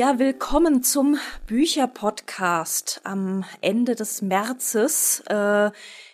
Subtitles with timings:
[0.00, 5.22] Ja, willkommen zum Bücherpodcast am Ende des Märzes.
[5.28, 5.72] Äh,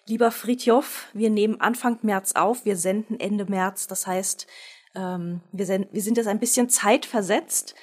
[0.08, 3.86] lieber Fritjof, wir nehmen Anfang März auf, wir senden Ende März.
[3.86, 4.48] Das heißt,
[4.96, 7.76] ähm, wir, sind, wir sind jetzt ein bisschen zeitversetzt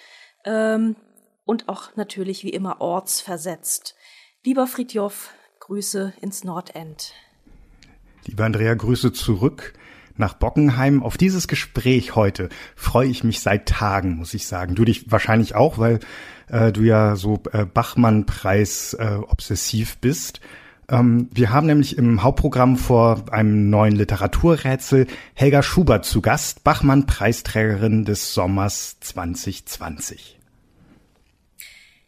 [0.44, 0.98] ähm,
[1.46, 3.96] und auch natürlich wie immer ortsversetzt.
[4.44, 7.14] Lieber Fritjof, Grüße ins Nordend.
[8.26, 9.74] Lieber Andrea, Grüße zurück
[10.18, 11.04] nach Bockenheim.
[11.04, 14.76] Auf dieses Gespräch heute freue ich mich seit Tagen, muss ich sagen.
[14.76, 16.00] Du dich wahrscheinlich auch, weil
[16.50, 20.40] äh, du ja so äh, Bachmann-Preis äh, obsessiv bist.
[20.90, 28.06] Ähm, wir haben nämlich im Hauptprogramm vor einem neuen Literaturrätsel Helga Schubert zu Gast, Bachmann-Preisträgerin
[28.06, 30.40] des Sommers 2020.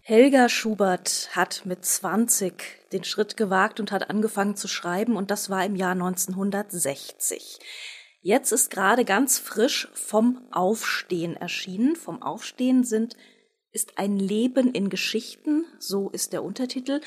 [0.07, 2.53] Helga Schubert hat mit 20
[2.93, 7.57] den Schritt gewagt und hat angefangen zu schreiben und das war im Jahr 1960.
[8.27, 11.95] Jetzt ist gerade ganz frisch vom Aufstehen erschienen.
[11.95, 13.15] Vom Aufstehen sind
[13.71, 17.01] ist ein Leben in Geschichten, so ist der Untertitel.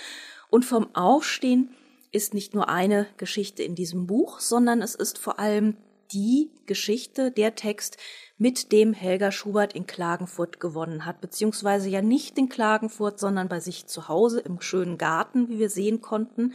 [0.49, 1.75] Und vom Aufstehen
[2.13, 5.77] ist nicht nur eine Geschichte in diesem Buch, sondern es ist vor allem
[6.13, 7.97] die Geschichte, der Text,
[8.37, 13.59] mit dem Helga Schubert in Klagenfurt gewonnen hat, beziehungsweise ja nicht in Klagenfurt, sondern bei
[13.59, 16.55] sich zu Hause im schönen Garten, wie wir sehen konnten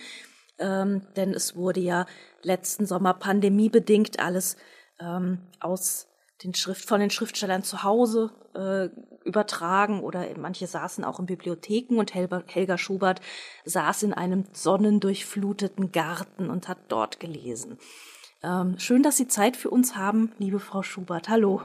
[0.59, 2.05] ähm, denn es wurde ja
[2.41, 4.57] letzten Sommer pandemiebedingt alles
[4.99, 6.07] ähm, aus
[6.43, 8.89] den Schrift von den Schriftstellern zu Hause äh,
[9.25, 13.21] übertragen oder manche saßen auch in Bibliotheken und Helga, Helga Schubert
[13.65, 17.77] saß in einem sonnendurchfluteten Garten und hat dort gelesen.
[18.43, 21.29] Ähm, schön, dass Sie Zeit für uns haben, liebe Frau Schubert.
[21.29, 21.61] Hallo.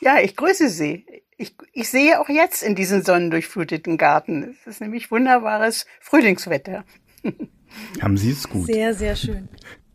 [0.00, 1.04] Ja, ich grüße Sie.
[1.36, 4.56] Ich, ich sehe auch jetzt in diesen sonnendurchfluteten Garten.
[4.60, 6.84] Es ist nämlich wunderbares Frühlingswetter.
[8.00, 8.66] Haben Sie es gut?
[8.66, 9.48] Sehr, sehr schön.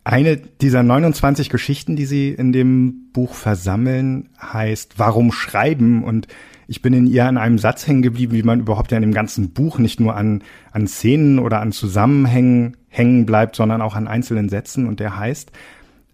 [0.04, 6.04] Eine dieser 29 Geschichten, die Sie in dem Buch versammeln, heißt Warum schreiben?
[6.04, 6.28] Und
[6.68, 9.14] ich bin in ihr an einem Satz hängen geblieben, wie man überhaupt ja in dem
[9.14, 14.08] ganzen Buch nicht nur an, an Szenen oder an Zusammenhängen hängen bleibt, sondern auch an
[14.08, 14.88] einzelnen Sätzen.
[14.88, 15.52] Und der heißt,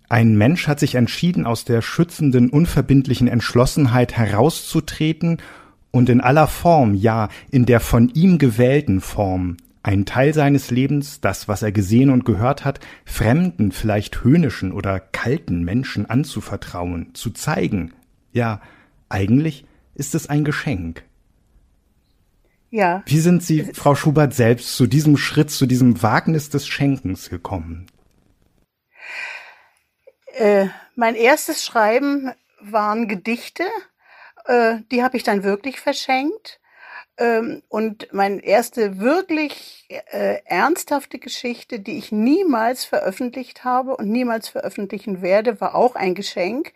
[0.10, 5.38] ein Mensch hat sich entschieden, aus der schützenden, unverbindlichen Entschlossenheit herauszutreten
[5.92, 11.20] und in aller Form, ja, in der von ihm gewählten Form, ein Teil seines Lebens,
[11.20, 17.32] das, was er gesehen und gehört hat, fremden, vielleicht höhnischen oder kalten Menschen anzuvertrauen, zu
[17.32, 17.94] zeigen.
[18.32, 18.62] Ja,
[19.10, 21.04] eigentlich ist es ein Geschenk.
[22.72, 23.04] Ja.
[23.06, 27.86] Wie sind Sie, Frau Schubert, selbst zu diesem Schritt, zu diesem Wagnis des Schenkens gekommen?
[30.34, 33.66] Äh, mein erstes Schreiben waren Gedichte.
[34.46, 36.60] Äh, die habe ich dann wirklich verschenkt.
[37.18, 44.50] Ähm, und meine erste wirklich äh, ernsthafte Geschichte, die ich niemals veröffentlicht habe und niemals
[44.50, 46.74] veröffentlichen werde, war auch ein Geschenk.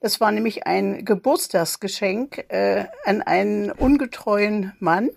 [0.00, 5.10] Das war nämlich ein Geburtstagsgeschenk äh, an einen ungetreuen Mann.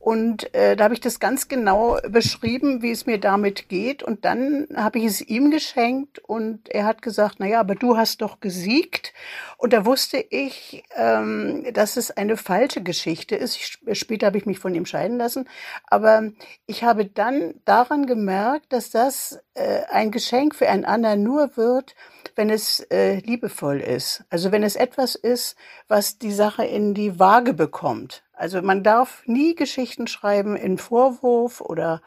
[0.00, 4.02] Und äh, da habe ich das ganz genau beschrieben, wie es mir damit geht.
[4.02, 7.98] Und dann habe ich es ihm geschenkt und er hat gesagt, na ja, aber du
[7.98, 9.12] hast doch gesiegt.
[9.58, 13.56] Und da wusste ich, ähm, dass es eine falsche Geschichte ist.
[13.56, 15.46] Ich, später habe ich mich von ihm scheiden lassen.
[15.86, 16.30] Aber
[16.64, 21.94] ich habe dann daran gemerkt, dass das äh, ein Geschenk für einen anderen nur wird,
[22.40, 24.24] wenn es äh, liebevoll ist.
[24.30, 25.56] Also wenn es etwas ist,
[25.88, 28.22] was die Sache in die Waage bekommt.
[28.32, 32.00] Also man darf nie Geschichten schreiben in Vorwurf oder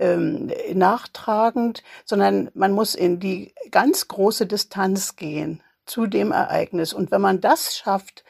[0.00, 6.92] ähm, nachtragend, sondern man muss in die ganz große Distanz gehen zu dem Ereignis.
[6.92, 8.24] Und wenn man das schafft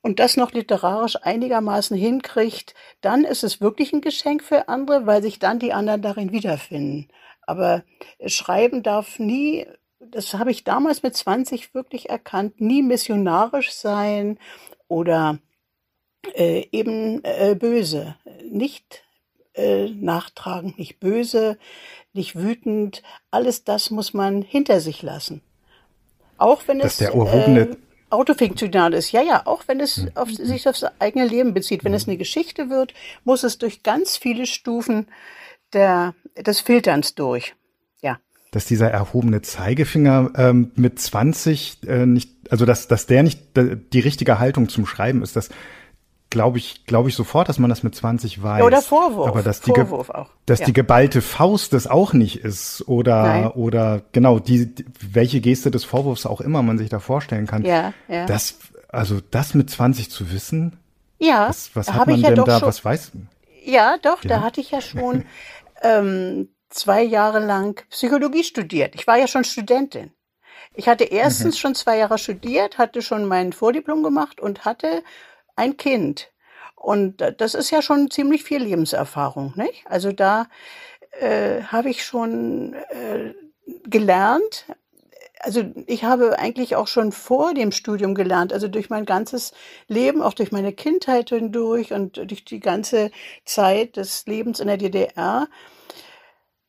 [0.00, 5.22] und das noch literarisch einigermaßen hinkriegt, dann ist es wirklich ein Geschenk für andere, weil
[5.22, 7.08] sich dann die anderen darin wiederfinden.
[7.44, 7.82] Aber
[8.24, 9.66] Schreiben darf nie,
[10.10, 14.38] das habe ich damals mit 20 wirklich erkannt, nie missionarisch sein
[14.88, 15.38] oder
[16.34, 18.16] äh, eben äh, böse,
[18.50, 19.04] nicht
[19.54, 21.58] äh, nachtragend, nicht böse,
[22.12, 23.02] nicht wütend.
[23.30, 25.42] Alles das muss man hinter sich lassen.
[26.38, 27.76] Auch wenn Dass es der äh,
[28.10, 29.12] autofiktional ist.
[29.12, 30.10] Ja, ja, auch wenn es mhm.
[30.14, 31.84] auf, sich aufs eigene Leben bezieht.
[31.84, 32.94] Wenn es eine Geschichte wird,
[33.24, 35.06] muss es durch ganz viele Stufen
[35.72, 37.54] der, des Filterns durch.
[38.52, 44.00] Dass dieser erhobene Zeigefinger ähm, mit 20 äh, nicht, also dass, dass der nicht die
[44.00, 45.48] richtige Haltung zum Schreiben ist, das
[46.32, 48.62] glaube ich, glaube ich sofort, dass man das mit 20 weiß.
[48.62, 49.28] oder Vorwurf.
[49.28, 50.30] Aber dass die, Vorwurf auch.
[50.46, 50.66] dass ja.
[50.66, 53.46] die geballte Faust das auch nicht ist oder, Nein.
[53.48, 54.74] oder genau, die,
[55.12, 57.64] welche Geste des Vorwurfs auch immer man sich da vorstellen kann.
[57.64, 58.24] Ja, ja.
[58.26, 58.56] Das,
[58.88, 60.78] also das mit 20 zu wissen.
[61.18, 63.12] Ja, was, was hat man ich ja denn doch da, schon, was weiß?
[63.64, 64.28] Ja, doch, Ja.
[64.28, 65.24] da hatte ich ja schon
[65.82, 68.94] ähm, zwei Jahre lang Psychologie studiert.
[68.94, 70.12] Ich war ja schon Studentin.
[70.74, 75.02] Ich hatte erstens schon zwei Jahre studiert, hatte schon mein Vordiplom gemacht und hatte
[75.54, 76.30] ein Kind.
[76.76, 79.84] Und das ist ja schon ziemlich viel Lebenserfahrung, nicht?
[79.86, 80.48] Also da
[81.20, 83.34] äh, habe ich schon äh,
[83.84, 84.66] gelernt.
[85.40, 89.52] Also ich habe eigentlich auch schon vor dem Studium gelernt, also durch mein ganzes
[89.88, 93.10] Leben, auch durch meine Kindheit hindurch und durch die ganze
[93.44, 95.48] Zeit des Lebens in der DDR,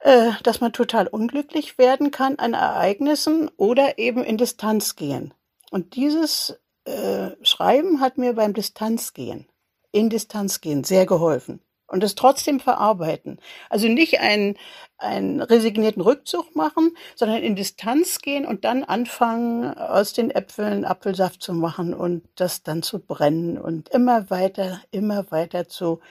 [0.03, 5.33] äh, dass man total unglücklich werden kann an Ereignissen oder eben in Distanz gehen.
[5.71, 9.47] Und dieses äh, Schreiben hat mir beim Distanzgehen,
[9.94, 13.39] in Distanz gehen, sehr geholfen und es trotzdem verarbeiten.
[13.69, 14.57] Also nicht einen,
[14.97, 21.41] einen resignierten Rückzug machen, sondern in Distanz gehen und dann anfangen, aus den Äpfeln Apfelsaft
[21.41, 26.01] zu machen und das dann zu brennen und immer weiter, immer weiter zu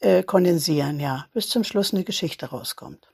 [0.00, 3.08] äh, kondensieren, ja, bis zum Schluss eine Geschichte rauskommt.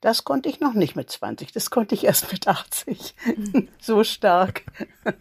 [0.00, 3.14] Das konnte ich noch nicht mit 20, das konnte ich erst mit 80.
[3.36, 3.68] Mhm.
[3.80, 4.62] so stark.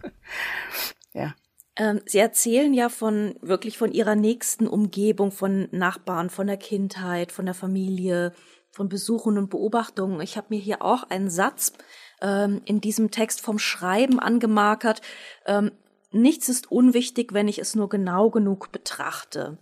[1.14, 1.34] ja.
[1.76, 7.32] Ähm, Sie erzählen ja von wirklich von Ihrer nächsten Umgebung, von Nachbarn, von der Kindheit,
[7.32, 8.34] von der Familie,
[8.72, 10.22] von Besuchen und Beobachtungen.
[10.22, 11.74] Ich habe mir hier auch einen Satz
[12.22, 15.02] ähm, in diesem Text vom Schreiben angemarkert.
[15.46, 15.72] Ähm,
[16.12, 19.58] Nichts ist unwichtig, wenn ich es nur genau genug betrachte.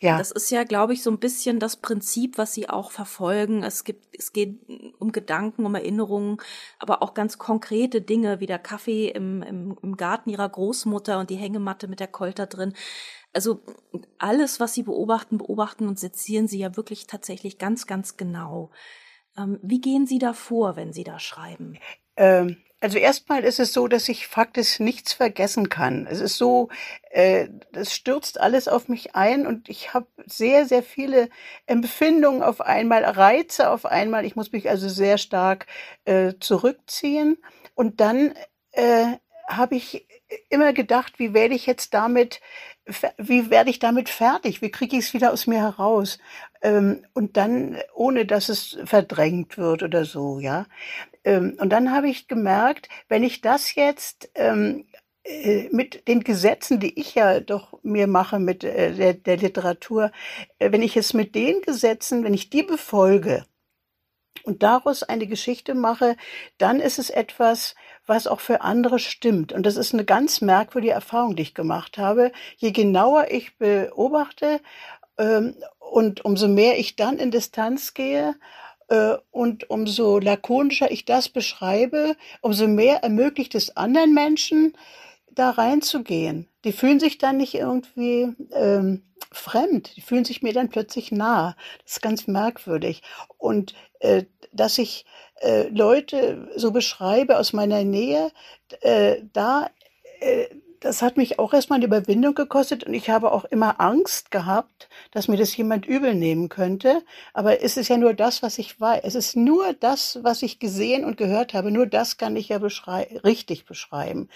[0.00, 0.18] Ja.
[0.18, 3.62] Das ist ja, glaube ich, so ein bisschen das Prinzip, was sie auch verfolgen.
[3.62, 4.60] Es gibt, es geht
[4.98, 6.38] um Gedanken, um Erinnerungen,
[6.78, 11.30] aber auch ganz konkrete Dinge wie der Kaffee im, im, im Garten ihrer Großmutter und
[11.30, 12.74] die Hängematte mit der Kolter drin.
[13.32, 13.60] Also
[14.18, 18.70] alles, was sie beobachten, beobachten und sezieren sie ja wirklich tatsächlich ganz, ganz genau.
[19.36, 21.78] Ähm, wie gehen Sie da vor, wenn Sie da schreiben?
[22.16, 26.06] Ähm, also erstmal ist es so, dass ich faktisch nichts vergessen kann.
[26.08, 26.68] Es ist so,
[27.10, 31.30] äh, das stürzt alles auf mich ein und ich habe sehr, sehr viele
[31.66, 34.24] Empfindungen auf einmal, Reize auf einmal.
[34.26, 35.66] Ich muss mich also sehr stark
[36.04, 37.38] äh, zurückziehen
[37.74, 38.34] und dann
[38.72, 39.16] äh,
[39.48, 40.06] habe ich
[40.48, 42.40] immer gedacht, wie werde ich jetzt damit,
[43.16, 44.60] wie werde ich damit fertig?
[44.62, 46.18] Wie kriege ich es wieder aus mir heraus?
[46.62, 50.66] Ähm, und dann, ohne dass es verdrängt wird oder so, ja.
[51.26, 54.86] Ähm, und dann habe ich gemerkt, wenn ich das jetzt ähm,
[55.24, 60.12] äh, mit den Gesetzen, die ich ja doch mir mache mit äh, der, der Literatur,
[60.58, 63.44] äh, wenn ich es mit den Gesetzen, wenn ich die befolge
[64.44, 66.16] und daraus eine Geschichte mache,
[66.58, 67.74] dann ist es etwas,
[68.06, 69.52] was auch für andere stimmt.
[69.52, 72.30] Und das ist eine ganz merkwürdige Erfahrung, die ich gemacht habe.
[72.56, 74.60] Je genauer ich beobachte
[75.18, 78.36] ähm, und umso mehr ich dann in Distanz gehe,
[79.30, 84.76] und umso lakonischer ich das beschreibe, umso mehr ermöglicht es anderen Menschen,
[85.36, 86.48] da reinzugehen.
[86.64, 91.54] Die fühlen sich dann nicht irgendwie ähm, fremd, die fühlen sich mir dann plötzlich nah.
[91.84, 93.02] Das ist ganz merkwürdig.
[93.38, 95.04] Und äh, dass ich
[95.42, 98.32] äh, Leute so beschreibe aus meiner Nähe,
[98.80, 99.70] äh, da
[100.20, 100.46] äh,
[100.86, 104.88] das hat mich auch erstmal eine Überwindung gekostet und ich habe auch immer Angst gehabt,
[105.10, 107.02] dass mir das jemand übel nehmen könnte.
[107.34, 109.02] Aber es ist ja nur das, was ich weiß.
[109.04, 111.72] Es ist nur das, was ich gesehen und gehört habe.
[111.72, 114.28] Nur das kann ich ja beschrei richtig beschreiben.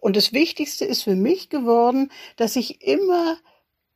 [0.00, 3.36] Und das Wichtigste ist für mich geworden, dass ich immer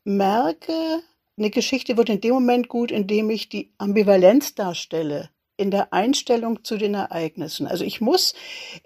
[0.04, 1.02] merke,
[1.38, 5.94] eine Geschichte wird in dem Moment gut, in dem ich die Ambivalenz darstelle in der
[5.94, 7.66] Einstellung zu den Ereignissen.
[7.66, 8.34] Also ich muss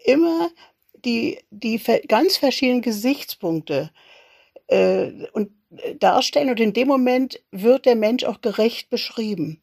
[0.04, 0.48] immer
[1.04, 3.90] die, die ganz verschiedenen Gesichtspunkte
[4.68, 9.62] äh, und äh, darstellen und in dem Moment wird der Mensch auch gerecht beschrieben.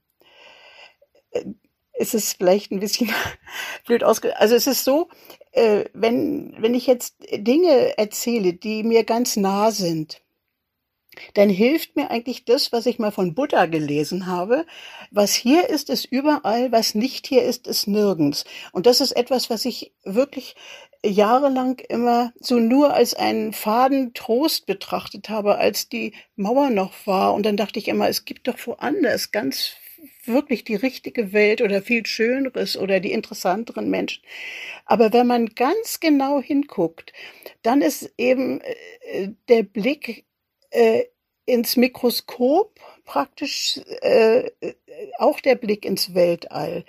[1.31, 1.45] Äh,
[1.99, 3.11] es ist vielleicht ein bisschen
[3.85, 4.39] blöd ausge...
[4.39, 5.09] Also es ist so,
[5.51, 10.21] äh, wenn, wenn ich jetzt Dinge erzähle, die mir ganz nah sind,
[11.33, 14.65] dann hilft mir eigentlich das, was ich mal von Buddha gelesen habe.
[15.11, 18.45] Was hier ist, ist überall, was nicht hier ist, ist nirgends.
[18.71, 20.55] Und das ist etwas, was ich wirklich
[21.05, 27.33] jahrelang immer so nur als einen faden Trost betrachtet habe, als die Mauer noch war.
[27.33, 29.75] Und dann dachte ich immer, es gibt doch woanders ganz
[30.25, 34.23] wirklich die richtige Welt oder viel Schöneres oder die interessanteren Menschen.
[34.85, 37.13] Aber wenn man ganz genau hinguckt,
[37.63, 40.25] dann ist eben äh, der Blick
[40.71, 41.03] äh,
[41.45, 44.51] ins Mikroskop praktisch äh,
[45.17, 46.85] auch der Blick ins Weltall.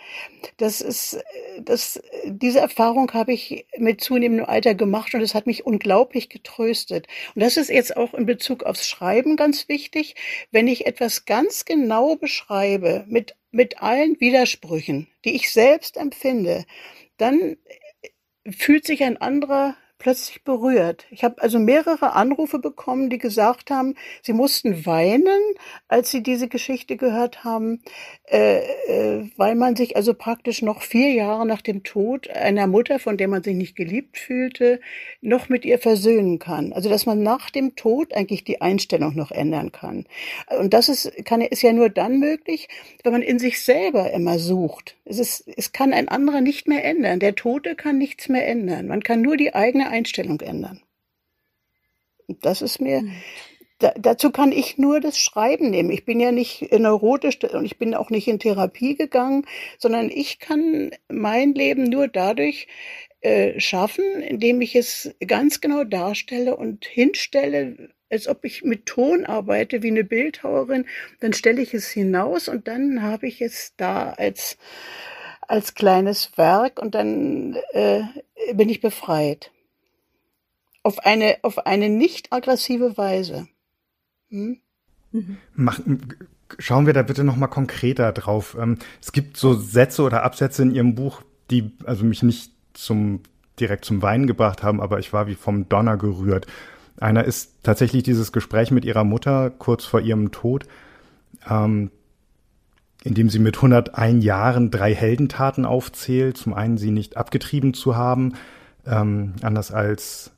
[0.59, 1.19] Das ist,
[1.63, 7.07] das, diese Erfahrung habe ich mit zunehmendem Alter gemacht und es hat mich unglaublich getröstet.
[7.35, 10.17] Und das ist jetzt auch in Bezug aufs Schreiben ganz wichtig.
[10.51, 16.67] Wenn ich etwas ganz genau beschreibe, mit, mit allen Widersprüchen, die ich selbst empfinde,
[17.17, 17.57] dann
[18.51, 21.07] fühlt sich ein anderer plötzlich berührt.
[21.11, 25.41] Ich habe also mehrere Anrufe bekommen, die gesagt haben, sie mussten weinen,
[25.89, 27.83] als sie diese Geschichte gehört haben,
[28.31, 32.99] äh, äh, weil man sich also praktisch noch vier Jahre nach dem Tod einer Mutter,
[33.01, 34.81] von der man sich nicht geliebt fühlte,
[35.21, 36.73] noch mit ihr versöhnen kann.
[36.73, 40.07] Also dass man nach dem Tod eigentlich die Einstellung noch ändern kann.
[40.59, 42.69] Und das ist, kann, ist ja nur dann möglich,
[43.03, 44.97] wenn man in sich selber immer sucht.
[45.05, 47.19] Es, ist, es kann ein anderer nicht mehr ändern.
[47.19, 48.87] Der Tote kann nichts mehr ändern.
[48.87, 50.83] Man kann nur die eigene Einstellung ändern.
[52.27, 53.13] Und das ist mir, mhm.
[53.79, 55.91] da, dazu kann ich nur das Schreiben nehmen.
[55.91, 59.47] Ich bin ja nicht neurotisch und ich bin auch nicht in Therapie gegangen,
[59.79, 62.69] sondern ich kann mein Leben nur dadurch
[63.21, 69.25] äh, schaffen, indem ich es ganz genau darstelle und hinstelle, als ob ich mit Ton
[69.25, 70.87] arbeite wie eine Bildhauerin,
[71.21, 74.57] dann stelle ich es hinaus und dann habe ich es da als
[75.49, 78.03] als kleines Werk und dann äh,
[78.53, 79.51] bin ich befreit.
[80.89, 83.47] Auf eine, auf eine nicht aggressive Weise.
[84.31, 84.57] Hm?
[85.13, 85.37] Mhm.
[85.55, 85.81] Mach,
[86.59, 88.57] schauen wir da bitte noch mal konkreter drauf.
[88.59, 93.21] Ähm, es gibt so Sätze oder Absätze in Ihrem Buch, die also mich nicht zum
[93.61, 96.47] direkt zum Weinen gebracht haben, aber ich war wie vom Donner gerührt.
[96.99, 100.65] Einer ist tatsächlich dieses Gespräch mit ihrer Mutter kurz vor ihrem Tod.
[101.51, 101.91] Ähm,
[103.05, 106.39] in dem sie mit 101 Jahren drei Heldentaten aufzählt.
[106.39, 108.37] Zum einen sie nicht abgetrieben zu haben,
[108.87, 110.33] ähm, anders als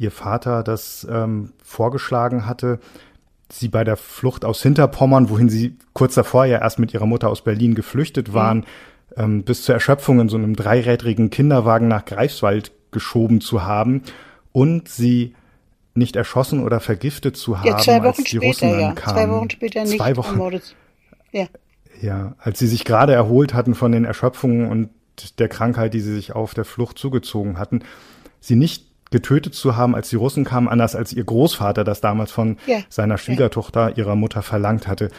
[0.00, 2.80] ihr Vater das ähm, vorgeschlagen hatte.
[3.52, 7.28] Sie bei der Flucht aus Hinterpommern, wohin sie kurz davor ja erst mit ihrer Mutter
[7.28, 8.32] aus Berlin geflüchtet mhm.
[8.32, 8.64] waren, mhm.
[9.16, 14.02] ähm, bis zur Erschöpfung in so einem dreirädrigen Kinderwagen nach Greifswald geschoben zu haben
[14.52, 15.34] und sie
[15.94, 18.88] nicht erschossen oder vergiftet zu haben, ja, zwei Wochen als die später, Russen ja.
[18.88, 19.16] ankamen.
[19.16, 20.30] Zwei Wochen später nicht zwei Wochen.
[20.30, 20.76] ermordet.
[21.32, 21.46] Ja.
[22.00, 24.88] Ja, als sie sich gerade erholt hatten von den Erschöpfungen und
[25.38, 27.82] der Krankheit, die sie sich auf der Flucht zugezogen hatten,
[28.40, 32.30] sie nicht getötet zu haben, als die Russen kamen, anders als ihr Großvater das damals
[32.30, 32.78] von ja.
[32.88, 35.10] seiner Schwiegertochter, ihrer Mutter verlangt hatte.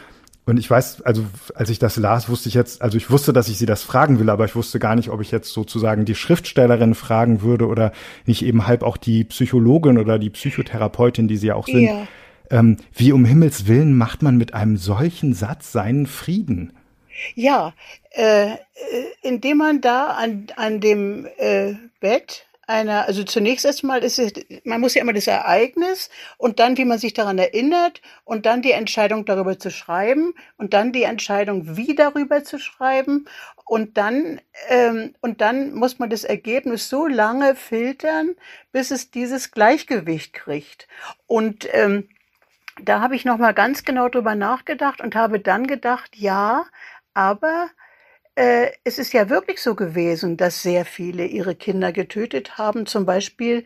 [0.45, 3.47] Und ich weiß, also als ich das las, wusste ich jetzt, also ich wusste, dass
[3.47, 6.15] ich sie das fragen will, aber ich wusste gar nicht, ob ich jetzt sozusagen die
[6.15, 7.91] Schriftstellerin fragen würde oder
[8.25, 11.83] nicht eben halb auch die Psychologin oder die Psychotherapeutin, die sie ja auch sind.
[11.83, 12.07] Ja.
[12.49, 16.73] Ähm, wie um Himmels Willen macht man mit einem solchen Satz seinen Frieden?
[17.35, 17.73] Ja,
[18.11, 18.57] äh, äh,
[19.21, 24.81] indem man da an, an dem äh, Bett einer, also zunächst erstmal ist es, man
[24.81, 28.71] muss ja immer das Ereignis und dann, wie man sich daran erinnert und dann die
[28.71, 33.25] Entscheidung darüber zu schreiben und dann die Entscheidung, wie darüber zu schreiben
[33.65, 38.35] und dann, ähm, und dann muss man das Ergebnis so lange filtern,
[38.71, 40.87] bis es dieses Gleichgewicht kriegt.
[41.27, 42.09] Und ähm,
[42.81, 46.65] da habe ich noch mal ganz genau drüber nachgedacht und habe dann gedacht, ja,
[47.13, 47.69] aber
[48.35, 52.85] es ist ja wirklich so gewesen, dass sehr viele ihre Kinder getötet haben.
[52.85, 53.65] Zum Beispiel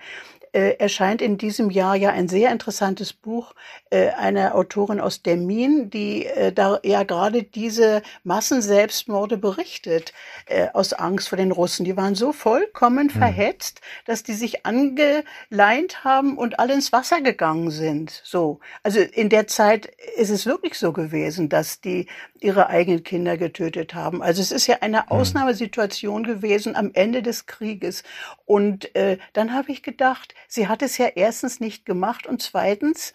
[0.56, 3.54] äh, erscheint in diesem Jahr ja ein sehr interessantes Buch
[3.90, 10.14] äh, einer Autorin aus Dermin, die äh, da ja gerade diese Massenselbstmorde berichtet,
[10.46, 11.84] äh, aus Angst vor den Russen.
[11.84, 13.20] Die waren so vollkommen hm.
[13.20, 18.22] verhetzt, dass die sich angeleint haben und alle ins Wasser gegangen sind.
[18.24, 18.62] So.
[18.82, 22.08] Also in der Zeit ist es wirklich so gewesen, dass die
[22.42, 24.22] ihre eigenen Kinder getötet haben.
[24.22, 25.12] Also es ist ja eine hm.
[25.12, 28.04] Ausnahmesituation gewesen am Ende des Krieges.
[28.46, 33.14] Und äh, dann habe ich gedacht, sie hat es ja erstens nicht gemacht und zweitens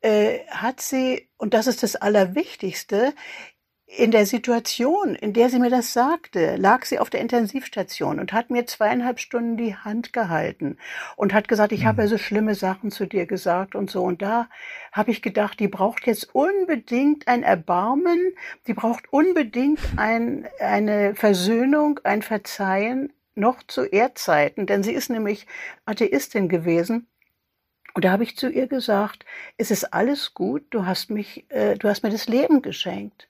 [0.00, 3.14] äh, hat sie, und das ist das Allerwichtigste,
[3.96, 8.32] in der Situation, in der sie mir das sagte, lag sie auf der Intensivstation und
[8.32, 10.76] hat mir zweieinhalb Stunden die Hand gehalten
[11.16, 11.86] und hat gesagt, ich mhm.
[11.86, 14.02] habe ja so schlimme Sachen zu dir gesagt und so.
[14.02, 14.48] Und da
[14.92, 18.18] habe ich gedacht, die braucht jetzt unbedingt ein Erbarmen,
[18.66, 25.46] die braucht unbedingt ein, eine Versöhnung, ein Verzeihen, noch zu Erdzeiten, denn sie ist nämlich
[25.84, 27.06] Atheistin gewesen.
[27.94, 29.24] Und da habe ich zu ihr gesagt,
[29.56, 33.28] es ist alles gut, du hast mich, äh, du hast mir das Leben geschenkt.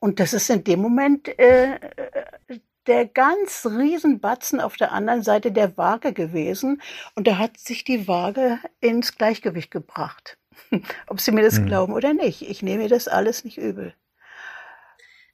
[0.00, 1.78] Und das ist in dem Moment äh,
[2.86, 6.80] der ganz Riesenbatzen auf der anderen Seite der Waage gewesen.
[7.14, 10.38] Und da hat sich die Waage ins Gleichgewicht gebracht.
[11.06, 11.66] Ob Sie mir das hm.
[11.66, 12.42] glauben oder nicht.
[12.42, 13.94] Ich nehme das alles nicht übel.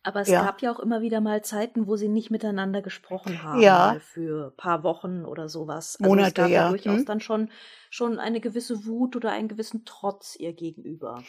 [0.06, 0.44] Aber es ja.
[0.44, 3.96] gab ja auch immer wieder mal Zeiten, wo sie nicht miteinander gesprochen haben, ja.
[4.00, 5.96] für paar Wochen oder sowas.
[5.98, 7.04] Also Monate, es gab ja durchaus hm.
[7.06, 7.50] dann schon,
[7.88, 11.22] schon eine gewisse Wut oder einen gewissen Trotz ihr gegenüber.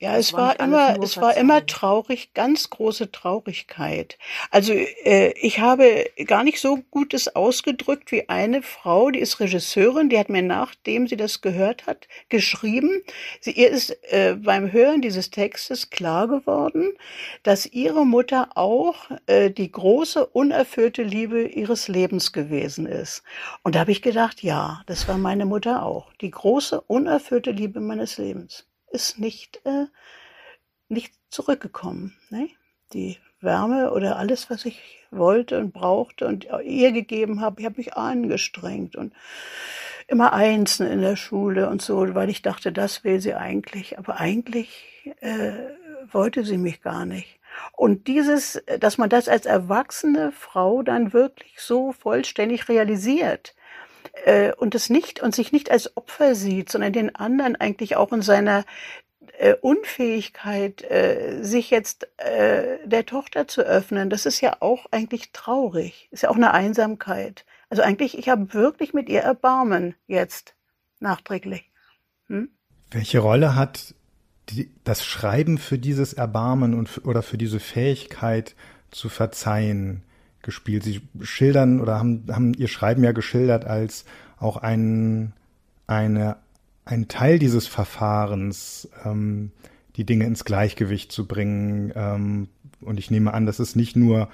[0.00, 4.18] Ja, es war, war immer, es war immer traurig, ganz große Traurigkeit.
[4.50, 10.08] Also äh, ich habe gar nicht so Gutes ausgedrückt wie eine Frau, die ist Regisseurin,
[10.08, 13.02] die hat mir nachdem sie das gehört hat geschrieben.
[13.40, 16.92] Sie ihr ist äh, beim Hören dieses Textes klar geworden,
[17.44, 18.96] dass ihre Mutter auch
[19.26, 23.22] äh, die große unerfüllte Liebe ihres Lebens gewesen ist.
[23.62, 27.78] Und da habe ich gedacht, ja, das war meine Mutter auch, die große unerfüllte Liebe
[27.78, 29.86] meines Lebens ist nicht, äh,
[30.88, 32.16] nicht zurückgekommen.
[32.30, 32.48] Ne?
[32.92, 37.76] Die Wärme oder alles, was ich wollte und brauchte und ihr gegeben habe, ich habe
[37.76, 39.12] mich angestrengt und
[40.06, 43.98] immer einzeln in der Schule und so, weil ich dachte, das will sie eigentlich.
[43.98, 45.52] Aber eigentlich äh,
[46.10, 47.38] wollte sie mich gar nicht.
[47.72, 53.54] Und dieses, dass man das als erwachsene Frau dann wirklich so vollständig realisiert,
[54.24, 58.12] äh, und es nicht und sich nicht als Opfer sieht, sondern den anderen eigentlich auch
[58.12, 58.64] in seiner
[59.38, 65.32] äh, Unfähigkeit, äh, sich jetzt äh, der Tochter zu öffnen, das ist ja auch eigentlich
[65.32, 67.44] traurig, ist ja auch eine Einsamkeit.
[67.68, 70.54] Also eigentlich, ich habe wirklich mit ihr Erbarmen jetzt
[71.00, 71.70] nachträglich.
[72.28, 72.50] Hm?
[72.90, 73.94] Welche Rolle hat
[74.50, 78.54] die, das Schreiben für dieses Erbarmen und oder für diese Fähigkeit
[78.90, 80.04] zu verzeihen?
[80.44, 80.84] Gespielt.
[80.84, 84.04] Sie schildern oder haben, haben ihr Schreiben ja geschildert als
[84.38, 85.32] auch ein,
[85.86, 86.36] eine,
[86.84, 89.50] ein Teil dieses Verfahrens, ähm,
[89.96, 91.92] die Dinge ins Gleichgewicht zu bringen.
[91.94, 92.48] Ähm,
[92.80, 94.28] und ich nehme an, dass es nicht nur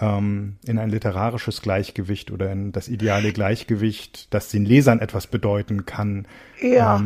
[0.00, 5.86] ähm, in ein literarisches Gleichgewicht oder in das ideale Gleichgewicht, das den Lesern etwas bedeuten
[5.86, 6.26] kann.
[6.60, 7.02] Ja.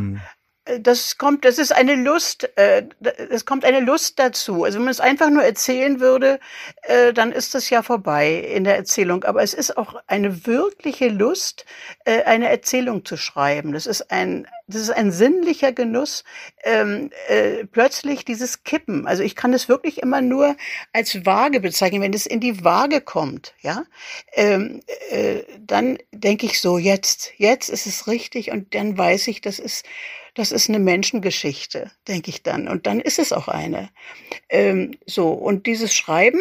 [0.81, 2.83] Das kommt, das ist eine Lust, äh,
[3.29, 4.63] es kommt eine Lust dazu.
[4.63, 6.39] Also wenn man es einfach nur erzählen würde,
[6.83, 9.23] äh, dann ist das ja vorbei in der Erzählung.
[9.23, 11.65] Aber es ist auch eine wirkliche Lust,
[12.05, 13.73] äh, eine Erzählung zu schreiben.
[13.73, 16.23] Das ist ein, das ist ein sinnlicher Genuss,
[16.63, 19.07] ähm, äh, plötzlich dieses Kippen.
[19.07, 20.55] Also ich kann es wirklich immer nur
[20.93, 23.85] als Waage bezeichnen, wenn es in die Waage kommt, ja,
[24.33, 29.41] ähm, äh, dann denke ich so, jetzt, jetzt ist es richtig und dann weiß ich,
[29.41, 29.85] das ist
[30.39, 32.67] das ist eine Menschengeschichte, denke ich dann.
[32.67, 33.89] Und dann ist es auch eine.
[34.49, 36.39] Ähm, so, und dieses Schreiben,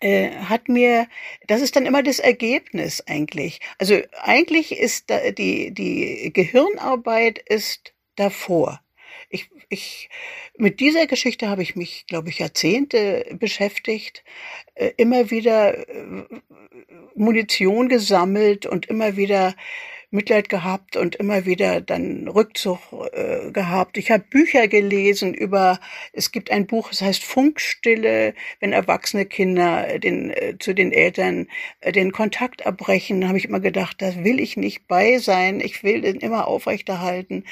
[0.00, 1.06] äh, hat mir,
[1.46, 3.60] das ist dann immer das Ergebnis eigentlich.
[3.78, 8.80] Also eigentlich ist da, die, die Gehirnarbeit ist davor.
[9.28, 10.08] Ich, ich,
[10.56, 14.24] mit dieser Geschichte habe ich mich, glaube ich, Jahrzehnte beschäftigt,
[14.74, 16.24] äh, immer wieder äh,
[17.14, 19.54] Munition gesammelt und immer wieder
[20.10, 22.80] Mitleid gehabt und immer wieder dann Rückzug
[23.12, 23.96] äh, gehabt.
[23.96, 25.78] Ich habe Bücher gelesen über,
[26.12, 31.46] es gibt ein Buch, es heißt Funkstille, wenn erwachsene Kinder den, äh, zu den Eltern
[31.80, 33.28] äh, den Kontakt abbrechen.
[33.28, 37.44] Habe ich immer gedacht, da will ich nicht bei sein, ich will den immer aufrechterhalten.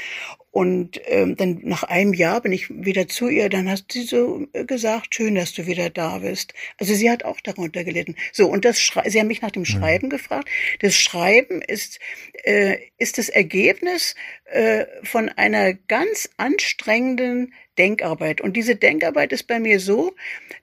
[0.51, 4.47] Und ähm, dann nach einem Jahr bin ich wieder zu ihr, dann hat sie so
[4.55, 6.55] äh, gesagt, schön, dass du wieder da bist.
[6.79, 8.17] Also sie hat auch darunter gelitten.
[8.33, 9.67] So, und das Schrei sie haben mich nach dem mhm.
[9.67, 10.11] Schreiben mhm.
[10.11, 10.49] gefragt.
[10.81, 12.01] Das Schreiben ist,
[12.45, 14.15] äh, ist das Ergebnis
[14.47, 18.41] äh, von einer ganz anstrengenden Denkarbeit.
[18.41, 20.15] Und diese Denkarbeit ist bei mir so,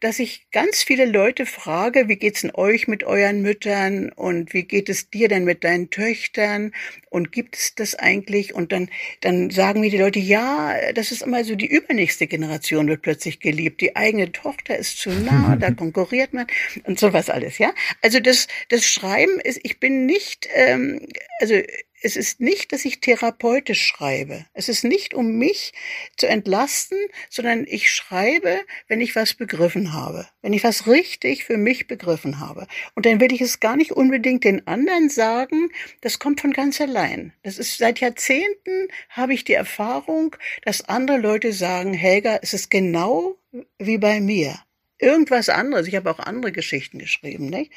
[0.01, 4.63] dass ich ganz viele Leute frage, wie geht's denn euch mit euren Müttern und wie
[4.63, 6.73] geht es dir denn mit deinen Töchtern
[7.09, 8.53] und gibt es das eigentlich?
[8.53, 8.89] Und dann,
[9.21, 13.39] dann sagen mir die Leute, ja, das ist immer so, die übernächste Generation wird plötzlich
[13.39, 13.81] geliebt.
[13.81, 16.47] Die eigene Tochter ist zu nah, da konkurriert man
[16.83, 17.73] und sowas alles, ja.
[18.01, 21.07] Also das, das Schreiben ist, ich bin nicht, ähm,
[21.39, 21.55] also
[22.05, 24.45] es ist nicht, dass ich therapeutisch schreibe.
[24.53, 25.73] Es ist nicht, um mich
[26.17, 26.99] zu entlasten,
[27.31, 30.27] sondern ich schreibe, wenn ich was begriffen habe.
[30.43, 32.67] Wenn ich was richtig für mich begriffen habe.
[32.93, 35.69] Und dann will ich es gar nicht unbedingt den anderen sagen.
[36.01, 37.33] Das kommt von ganz allein.
[37.41, 42.69] Das ist seit Jahrzehnten habe ich die Erfahrung, dass andere Leute sagen, Helga, es ist
[42.69, 43.35] genau
[43.79, 44.59] wie bei mir
[44.99, 45.87] irgendwas anderes.
[45.87, 47.71] Ich habe auch andere Geschichten geschrieben, nicht?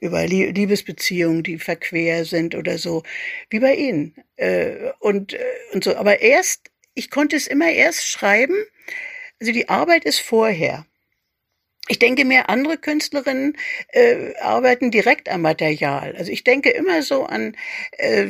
[0.00, 3.02] Über Liebesbeziehungen, die verquer sind oder so,
[3.50, 4.14] wie bei Ihnen.
[4.36, 5.96] Äh, und, äh, und so.
[5.96, 8.56] Aber erst, ich konnte es immer erst schreiben.
[9.40, 10.86] Also die Arbeit ist vorher.
[11.86, 16.14] Ich denke mir, andere Künstlerinnen äh, arbeiten direkt am Material.
[16.16, 17.56] Also ich denke immer so an,
[17.98, 18.28] äh,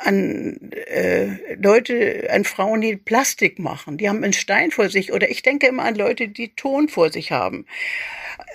[0.00, 3.96] an äh, Leute, an Frauen, die Plastik machen.
[3.96, 5.10] Die haben einen Stein vor sich.
[5.14, 7.64] Oder ich denke immer an Leute, die Ton vor sich haben.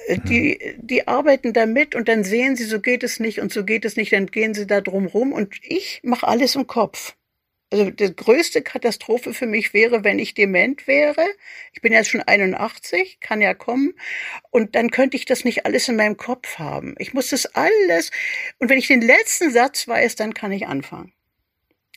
[0.06, 3.66] Äh, die, die arbeiten damit und dann sehen sie, so geht es nicht und so
[3.66, 7.17] geht es nicht, dann gehen sie da drum rum und ich mache alles im Kopf.
[7.70, 11.26] Also die größte Katastrophe für mich wäre, wenn ich dement wäre.
[11.74, 13.94] Ich bin jetzt schon 81, kann ja kommen.
[14.52, 16.96] Und dann könnte ich das nicht alles in meinem Kopf haben.
[16.98, 18.12] Ich muss das alles.
[18.60, 21.12] Und wenn ich den letzten Satz weiß, dann kann ich anfangen.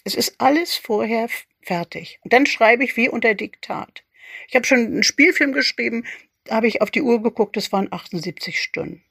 [0.02, 1.28] Es ist alles vorher
[1.62, 2.18] fertig.
[2.24, 4.02] Und dann schreibe ich wie unter Diktat.
[4.48, 6.04] Ich habe schon einen Spielfilm geschrieben,
[6.44, 9.04] da habe ich auf die Uhr geguckt, das waren 78 Stunden.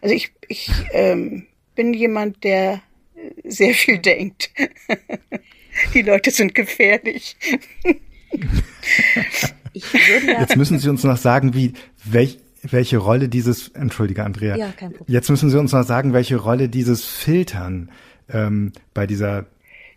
[0.00, 2.82] Also ich, ich ähm, bin jemand, der
[3.44, 4.50] sehr viel denkt.
[5.94, 7.36] die Leute sind gefährlich.
[7.84, 7.92] Ja
[10.40, 11.72] Jetzt müssen Sie uns noch sagen, wie
[12.04, 15.14] welch, welche Rolle dieses, entschuldige Andrea, ja, kein Problem.
[15.14, 17.90] jetzt müssen Sie uns noch sagen, welche Rolle dieses Filtern
[18.30, 19.46] ähm, bei dieser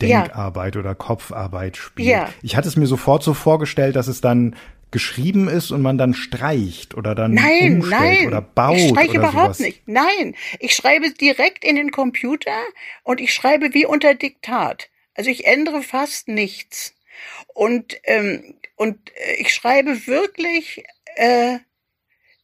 [0.02, 0.82] Denkarbeit ja.
[0.82, 2.10] oder Kopfarbeit spielt.
[2.10, 2.30] Ja.
[2.42, 4.56] Ich hatte es mir sofort so vorgestellt, dass es dann
[4.90, 8.76] geschrieben ist und man dann streicht oder dann nein, nein, oder baut.
[8.76, 9.60] Ich streiche oder überhaupt sowas.
[9.60, 9.88] nicht.
[9.88, 12.58] Nein, ich schreibe direkt in den Computer
[13.04, 14.90] und ich schreibe wie unter Diktat.
[15.16, 16.96] Also ich ändere fast nichts.
[17.54, 20.84] Und, ähm, und äh, ich schreibe wirklich,
[21.16, 21.60] äh,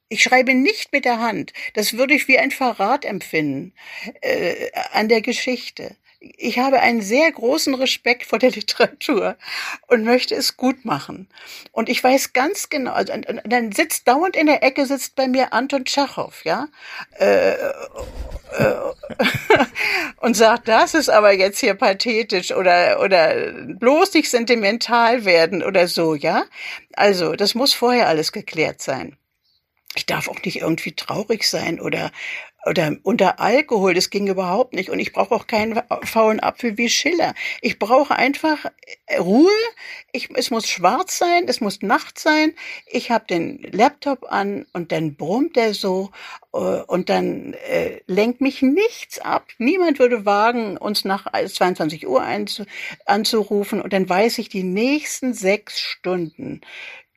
[0.09, 1.53] ich schreibe nicht mit der Hand.
[1.73, 3.73] Das würde ich wie ein Verrat empfinden
[4.21, 9.37] äh, an der Geschichte ich habe einen sehr großen Respekt vor der Literatur
[9.87, 11.27] und möchte es gut machen.
[11.71, 15.53] Und ich weiß ganz genau, also, dann sitzt dauernd in der Ecke sitzt bei mir
[15.53, 16.67] Anton Tschechow, ja,
[17.19, 17.57] äh, äh,
[20.17, 25.87] und sagt, das ist aber jetzt hier pathetisch oder oder bloß nicht sentimental werden oder
[25.87, 26.45] so, ja.
[26.93, 29.17] Also das muss vorher alles geklärt sein
[29.97, 32.11] ich darf auch nicht irgendwie traurig sein oder
[32.67, 34.89] oder unter Alkohol, das ging überhaupt nicht.
[34.89, 37.33] Und ich brauche auch keinen faulen Apfel wie Schiller.
[37.61, 38.65] Ich brauche einfach
[39.19, 39.51] Ruhe.
[40.11, 42.53] Ich, es muss schwarz sein, es muss Nacht sein.
[42.87, 46.11] Ich habe den Laptop an und dann brummt er so
[46.53, 49.47] äh, und dann äh, lenkt mich nichts ab.
[49.57, 52.23] Niemand würde wagen, uns nach 22 Uhr
[53.05, 56.61] anzurufen und dann weiß ich, die nächsten sechs Stunden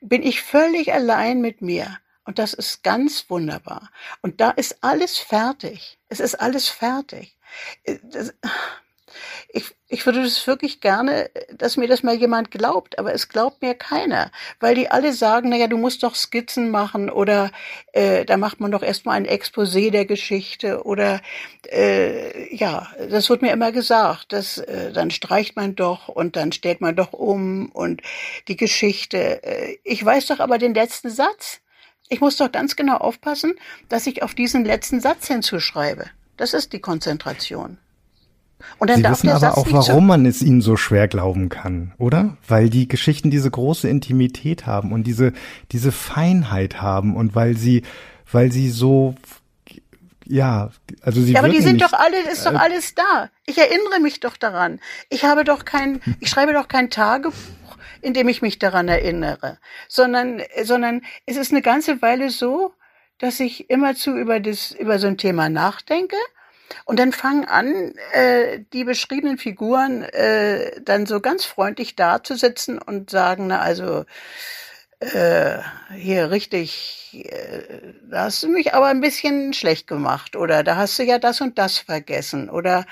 [0.00, 1.98] bin ich völlig allein mit mir.
[2.30, 3.90] Und das ist ganz wunderbar.
[4.22, 5.98] Und da ist alles fertig.
[6.08, 7.36] Es ist alles fertig.
[7.82, 7.98] Äh,
[9.48, 13.62] ich, ich würde das wirklich gerne, dass mir das mal jemand glaubt, aber es glaubt
[13.62, 17.50] mir keiner, weil die alle sagen, naja, du musst doch Skizzen machen oder
[17.94, 21.20] äh, da macht man doch erstmal ein Exposé der Geschichte oder
[21.68, 26.52] äh, ja, das wird mir immer gesagt, dass äh, dann streicht man doch und dann
[26.52, 28.02] stellt man doch um und
[28.46, 29.42] die Geschichte.
[29.42, 31.60] Äh, ich weiß doch aber den letzten Satz.
[32.10, 33.54] Ich muss doch ganz genau aufpassen,
[33.88, 36.06] dass ich auf diesen letzten Satz hinzuschreibe.
[36.36, 37.78] Das ist die Konzentration.
[38.78, 41.06] Und dann Sie darf wissen der aber Satz auch, warum man es ihnen so schwer
[41.06, 42.36] glauben kann, oder?
[42.46, 45.32] Weil die Geschichten diese große Intimität haben und diese,
[45.70, 47.82] diese Feinheit haben und weil sie,
[48.30, 49.14] weil sie so,
[50.26, 50.70] ja,
[51.02, 51.32] also sie.
[51.32, 53.30] Ja, aber die sind nicht, doch alle, ist doch äh, alles da.
[53.46, 54.80] Ich erinnere mich doch daran.
[55.08, 57.36] Ich habe doch kein, ich schreibe doch kein Tagebuch
[58.02, 59.58] indem ich mich daran erinnere,
[59.88, 62.74] sondern, sondern es ist eine ganze Weile so,
[63.18, 66.16] dass ich immerzu über das, über so ein Thema nachdenke.
[66.84, 73.10] Und dann fangen an, äh, die beschriebenen Figuren äh, dann so ganz freundlich dazusitzen und
[73.10, 74.04] sagen, na also
[75.00, 75.58] äh,
[75.94, 80.36] hier richtig, äh, da hast du mich aber ein bisschen schlecht gemacht.
[80.36, 82.50] Oder da hast du ja das und das vergessen.
[82.50, 82.86] Oder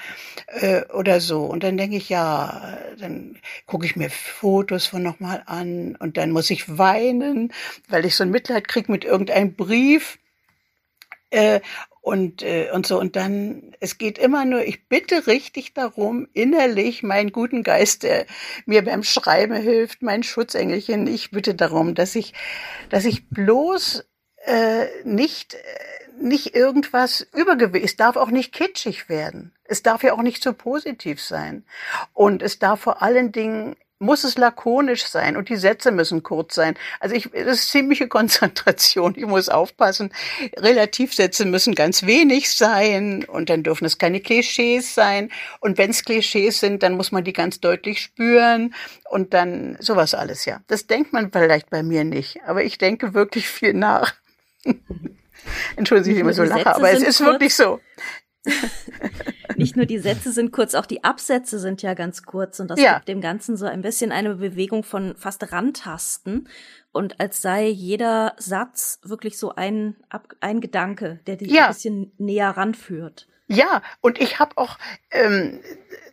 [0.47, 1.45] äh, oder so.
[1.45, 5.97] Und dann denke ich ja, dann gucke ich mir Fotos von nochmal an.
[5.97, 7.53] Und dann muss ich weinen,
[7.89, 10.19] weil ich so ein Mitleid krieg mit irgendeinem Brief.
[11.31, 11.61] Äh,
[12.09, 12.99] und, äh, und so.
[12.99, 18.27] Und dann, es geht immer nur, ich bitte richtig darum, innerlich meinen guten Geist, der
[18.67, 22.33] mir beim Schreiben hilft, mein Schutzengelchen, ich bitte darum, dass ich,
[22.89, 24.05] dass ich bloß
[24.47, 25.57] äh, nicht,
[26.21, 27.85] nicht irgendwas übergewicht.
[27.85, 29.53] Es darf auch nicht kitschig werden.
[29.65, 31.65] Es darf ja auch nicht so positiv sein.
[32.15, 36.55] Und es darf vor allen Dingen muss es lakonisch sein und die Sätze müssen kurz
[36.55, 36.77] sein.
[37.01, 39.15] Also ich, das ist ziemliche Konzentration.
[39.17, 40.13] Ich muss aufpassen.
[40.57, 45.31] Relativsätze müssen ganz wenig sein und dann dürfen es keine Klischees sein.
[45.61, 48.75] Und wenn es Klischees sind, dann muss man die ganz deutlich spüren
[49.11, 50.61] und dann sowas alles, ja.
[50.69, 54.15] Das denkt man vielleicht bei mir nicht, aber ich denke wirklich viel nach.
[55.77, 57.81] Entschuldigung, ich immer so lache, aber es ist wirklich so.
[59.57, 62.81] Nicht nur die Sätze sind kurz, auch die Absätze sind ja ganz kurz und das
[62.81, 62.95] ja.
[62.95, 66.49] gibt dem Ganzen so ein bisschen eine Bewegung von fast Randtasten
[66.93, 69.97] und als sei jeder Satz wirklich so ein,
[70.41, 71.67] ein Gedanke, der dich ja.
[71.67, 73.27] ein bisschen näher ranführt.
[73.49, 74.79] Ja, und ich habe auch
[75.11, 75.61] ähm,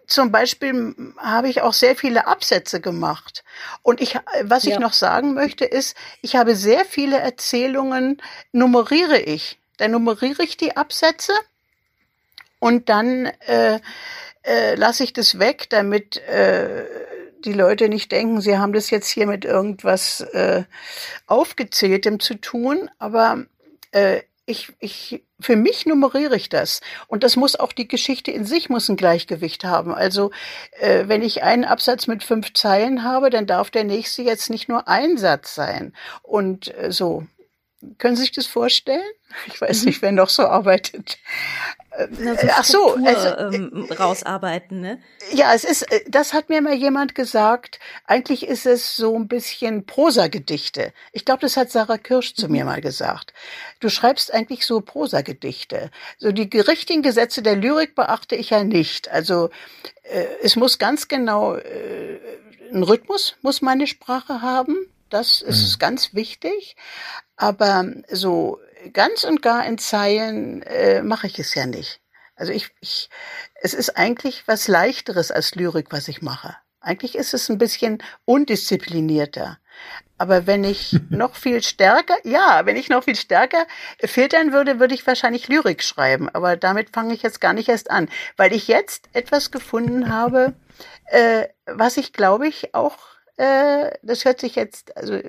[0.08, 3.44] zum Beispiel habe ich auch sehr viele Absätze gemacht.
[3.82, 4.74] Und ich, was ja.
[4.74, 8.22] ich noch sagen möchte, ist, ich habe sehr viele Erzählungen,
[8.52, 9.60] nummeriere ich.
[9.78, 11.34] Dann nummeriere ich die Absätze
[12.66, 13.80] und dann äh,
[14.42, 16.84] äh, lasse ich das weg, damit äh,
[17.46, 20.64] die Leute nicht denken, sie haben das jetzt hier mit irgendwas äh,
[21.28, 22.90] Aufgezähltem zu tun.
[22.98, 23.46] Aber
[23.92, 26.82] äh, ich, ich, für mich nummeriere ich das.
[27.06, 29.94] Und das muss auch die Geschichte in sich muss ein Gleichgewicht haben.
[29.94, 30.32] Also,
[30.80, 34.70] äh, wenn ich einen Absatz mit fünf Zeilen habe, dann darf der nächste jetzt nicht
[34.70, 35.94] nur ein Satz sein.
[36.24, 37.28] Und äh, so.
[37.98, 39.04] Können Sie sich das vorstellen?
[39.48, 39.88] Ich weiß mhm.
[39.88, 41.18] nicht, wer noch so arbeitet.
[42.20, 45.02] Na, so Ach so, also, ähm, rausarbeiten, ne?
[45.34, 47.80] Ja, es ist, äh, das hat mir mal jemand gesagt.
[48.06, 50.94] Eigentlich ist es so ein bisschen Prosagedichte.
[51.12, 52.52] Ich glaube, das hat Sarah Kirsch zu mhm.
[52.54, 53.34] mir mal gesagt.
[53.80, 55.92] Du schreibst eigentlich so Prosagedichte.
[56.18, 59.10] So die richtigen Gesetze der Lyrik beachte ich ja nicht.
[59.10, 59.50] Also
[60.04, 62.20] äh, es muss ganz genau äh,
[62.72, 64.76] ein Rhythmus muss meine Sprache haben.
[65.10, 65.80] Das ist mhm.
[65.80, 66.76] ganz wichtig.
[67.36, 68.60] Aber so
[68.94, 72.02] ganz und gar in Zeilen äh, mache ich es ja nicht.
[72.36, 73.10] Also ich, ich,
[73.62, 76.56] es ist eigentlich was leichteres als Lyrik, was ich mache.
[76.82, 79.58] Eigentlich ist es ein bisschen undisziplinierter.
[80.18, 83.66] Aber wenn ich noch viel stärker, ja, wenn ich noch viel stärker
[84.02, 86.30] filtern würde, würde ich wahrscheinlich Lyrik schreiben.
[86.30, 90.54] Aber damit fange ich jetzt gar nicht erst an, weil ich jetzt etwas gefunden habe,
[91.06, 92.98] äh, was ich glaube ich auch
[93.38, 95.20] äh, das hört sich jetzt, also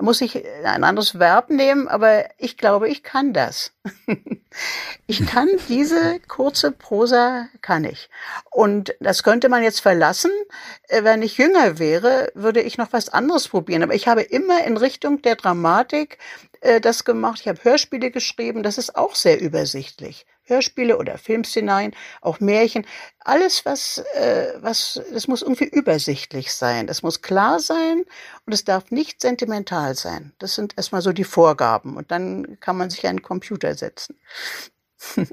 [0.00, 3.72] muss ich ein anderes Verb nehmen, aber ich glaube, ich kann das.
[5.06, 8.08] ich kann diese kurze Prosa, kann ich.
[8.50, 10.30] Und das könnte man jetzt verlassen.
[10.88, 13.82] Äh, wenn ich jünger wäre, würde ich noch was anderes probieren.
[13.82, 16.18] Aber ich habe immer in Richtung der Dramatik
[16.62, 17.40] äh, das gemacht.
[17.42, 18.62] Ich habe Hörspiele geschrieben.
[18.62, 20.26] Das ist auch sehr übersichtlich.
[20.46, 22.86] Hörspiele oder Filmszenarien, auch Märchen,
[23.20, 26.86] alles was, äh, was, das muss irgendwie übersichtlich sein.
[26.86, 28.04] Das muss klar sein
[28.46, 30.32] und es darf nicht sentimental sein.
[30.38, 34.16] Das sind erstmal so die Vorgaben und dann kann man sich einen Computer setzen.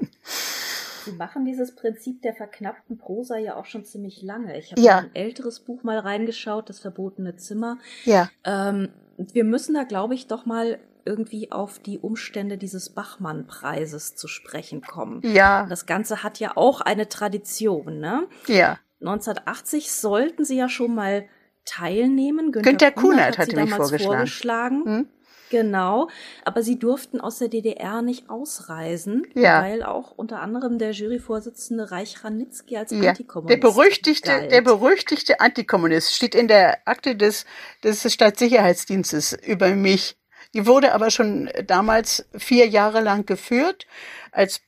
[1.04, 4.58] Sie machen dieses Prinzip der verknappten Prosa ja auch schon ziemlich lange.
[4.58, 4.98] Ich habe ja.
[4.98, 7.78] ein älteres Buch mal reingeschaut, das verbotene Zimmer.
[8.04, 8.30] Ja.
[8.44, 14.28] Ähm, wir müssen da, glaube ich, doch mal irgendwie auf die Umstände dieses Bachmann-Preises zu
[14.28, 15.20] sprechen kommen.
[15.24, 15.66] Ja.
[15.66, 18.26] Das Ganze hat ja auch eine Tradition, ne?
[18.46, 18.78] Ja.
[19.00, 21.28] 1980 sollten sie ja schon mal
[21.64, 22.52] teilnehmen.
[22.52, 24.04] Günter, Günter Kunert, hat, hat sie mich vorgeschlagen.
[24.06, 24.84] vorgeschlagen.
[24.84, 25.08] Hm?
[25.50, 26.08] Genau,
[26.44, 29.62] aber sie durften aus der DDR nicht ausreisen, ja.
[29.62, 33.10] weil auch unter anderem der Juryvorsitzende Reich Ranitzky als ja.
[33.10, 34.50] Antikommunist der berüchtigte, galt.
[34.50, 37.44] der berüchtigte Antikommunist steht in der Akte des
[37.84, 40.16] des Staatssicherheitsdienstes über mich.
[40.52, 43.86] Die wurde aber schon damals vier Jahre lang geführt
[44.32, 44.60] als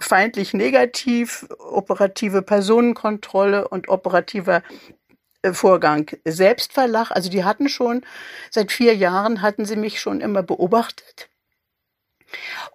[0.00, 4.62] feindlich negativ, operative Personenkontrolle und operativer
[5.42, 7.10] äh, Vorgang Selbstverlach.
[7.10, 8.02] Also die hatten schon,
[8.50, 11.28] seit vier Jahren hatten sie mich schon immer beobachtet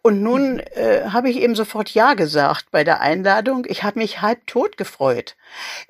[0.01, 3.65] und nun äh, habe ich eben sofort Ja gesagt bei der Einladung.
[3.67, 5.35] Ich habe mich halb tot gefreut.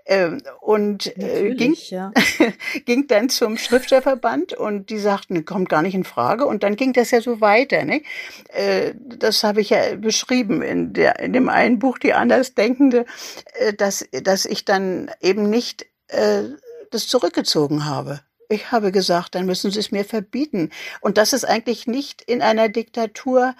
[0.05, 2.11] Ähm, und äh, ging, ja.
[2.85, 6.45] ging dann zum Schriftstellerverband und die sagten, kommt gar nicht in Frage.
[6.45, 7.83] Und dann ging das ja so weiter.
[7.83, 8.01] Ne?
[8.49, 13.05] Äh, das habe ich ja beschrieben in, der, in dem einen Buch, Die Andersdenkende,
[13.53, 16.43] äh, dass, dass ich dann eben nicht äh,
[16.91, 18.21] das zurückgezogen habe.
[18.49, 20.71] Ich habe gesagt, dann müssen Sie es mir verbieten.
[21.01, 23.55] Und das ist eigentlich nicht in einer Diktatur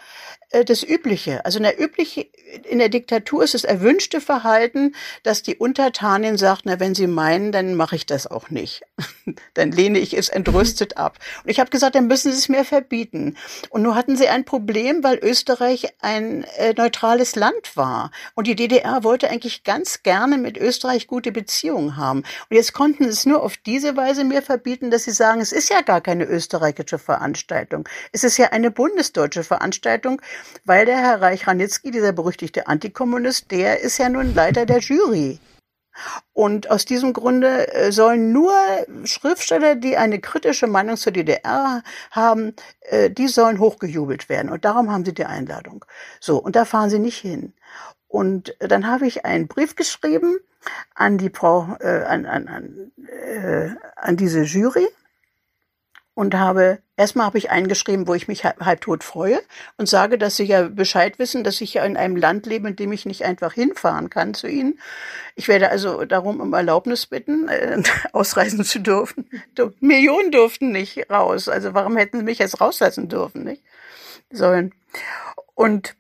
[0.52, 1.44] äh, das Übliche.
[1.46, 2.28] Also in der, übliche,
[2.70, 7.52] in der Diktatur ist das erwünschte Verhalten, dass die Untertanin sagt, na, wenn Sie meinen,
[7.52, 8.84] dann mache ich das auch nicht.
[9.56, 11.20] dann lehne ich es entrüstet ab.
[11.44, 13.36] Und ich habe gesagt, dann müssen Sie es mir verbieten.
[13.70, 18.12] Und nur hatten sie ein Problem, weil Österreich ein äh, neutrales Land war.
[18.36, 22.20] Und die DDR wollte eigentlich ganz gerne mit Österreich gute Beziehungen haben.
[22.20, 25.52] Und jetzt konnten sie es nur auf diese Weise mir verbieten, dass sie sagen, es
[25.52, 27.88] ist ja gar keine österreichische Veranstaltung.
[28.12, 30.22] Es ist ja eine bundesdeutsche Veranstaltung
[30.66, 35.40] weil der Herr Reich-Ranitzky, dieser berüchtigte Antikommunist, der ist ja nun Leiter der Jury.
[36.34, 38.54] Und aus diesem Grunde äh, sollen nur
[39.06, 44.52] Schriftsteller, die eine kritische Meinung zur DDR haben, äh, die sollen hochgejubelt werden.
[44.52, 45.86] Und darum haben sie die Einladung.
[46.20, 47.54] So, und da fahren sie nicht hin.
[48.08, 50.38] Und dann habe ich einen Brief geschrieben
[50.96, 54.88] an die Frau, äh, an, an, an, äh, an diese Jury
[56.18, 59.40] und habe erstmal habe ich eingeschrieben, wo ich mich halb, halb tot freue
[59.78, 62.76] und sage, dass sie ja Bescheid wissen, dass ich ja in einem Land lebe, in
[62.76, 64.80] dem ich nicht einfach hinfahren kann zu ihnen.
[65.36, 69.30] Ich werde also darum um Erlaubnis bitten, äh, ausreisen zu dürfen.
[69.80, 71.50] Millionen durften nicht raus.
[71.50, 73.62] Also warum hätten sie mich jetzt rauslassen dürfen, nicht?
[74.32, 74.74] Sollen.
[75.54, 75.96] Und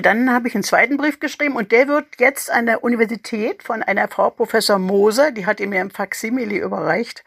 [0.00, 3.82] dann habe ich einen zweiten Brief geschrieben und der wird jetzt an der Universität von
[3.82, 7.24] einer Frau Professor Moser, die hat ihn mir im Faksimile überreicht,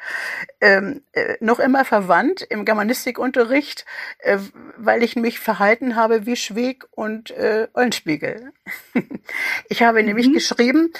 [0.61, 3.85] ähm, äh, noch immer verwandt im Germanistikunterricht,
[4.19, 4.39] äh,
[4.77, 8.51] weil ich mich verhalten habe wie Schweg und äh, Eulenspiegel.
[9.69, 10.07] ich habe mhm.
[10.07, 10.91] nämlich geschrieben,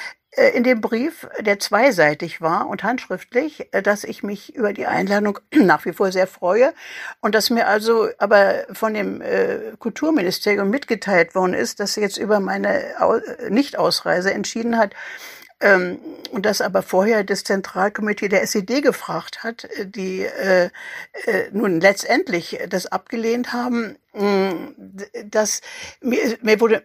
[0.54, 5.40] in dem Brief, der zweiseitig war und handschriftlich, äh, dass ich mich über die Einladung
[5.54, 6.74] nach wie vor sehr freue
[7.22, 12.18] und dass mir also aber von dem äh, Kulturministerium mitgeteilt worden ist, dass sie jetzt
[12.18, 12.84] über meine
[13.50, 14.94] Nichtausreise entschieden hat,
[15.62, 16.00] ähm,
[16.32, 20.70] und das aber vorher das Zentralkomitee der SED gefragt hat, die äh, äh,
[21.52, 23.98] nun letztendlich das abgelehnt haben,
[25.26, 25.62] dass
[26.02, 26.84] mir, mir wurde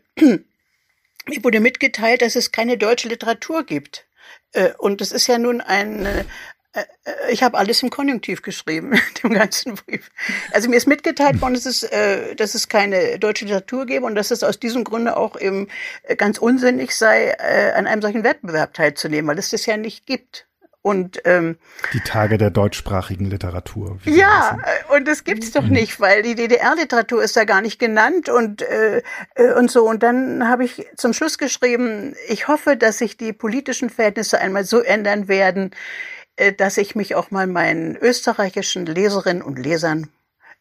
[1.26, 4.06] mir wurde mitgeteilt, dass es keine deutsche Literatur gibt.
[4.52, 6.24] Äh, und das ist ja nun ein, äh,
[6.72, 6.84] äh,
[7.30, 10.10] ich habe alles im Konjunktiv geschrieben, dem ganzen Brief.
[10.52, 11.88] Also mir ist mitgeteilt worden, dass es,
[12.36, 15.68] dass es keine deutsche Literatur gäbe und dass es aus diesem Grunde auch eben
[16.16, 17.38] ganz unsinnig sei,
[17.74, 20.46] an einem solchen Wettbewerb teilzunehmen, weil es das ja nicht gibt.
[20.82, 21.58] Und ähm,
[21.92, 23.98] die Tage der deutschsprachigen Literatur.
[24.04, 25.72] Ja, äh, und das gibt's doch mhm.
[25.72, 29.02] nicht, weil die DDR-Literatur ist da gar nicht genannt und äh,
[29.34, 29.86] äh, und so.
[29.86, 34.64] Und dann habe ich zum Schluss geschrieben: Ich hoffe, dass sich die politischen Verhältnisse einmal
[34.64, 35.72] so ändern werden,
[36.36, 40.08] äh, dass ich mich auch mal meinen österreichischen Leserinnen und Lesern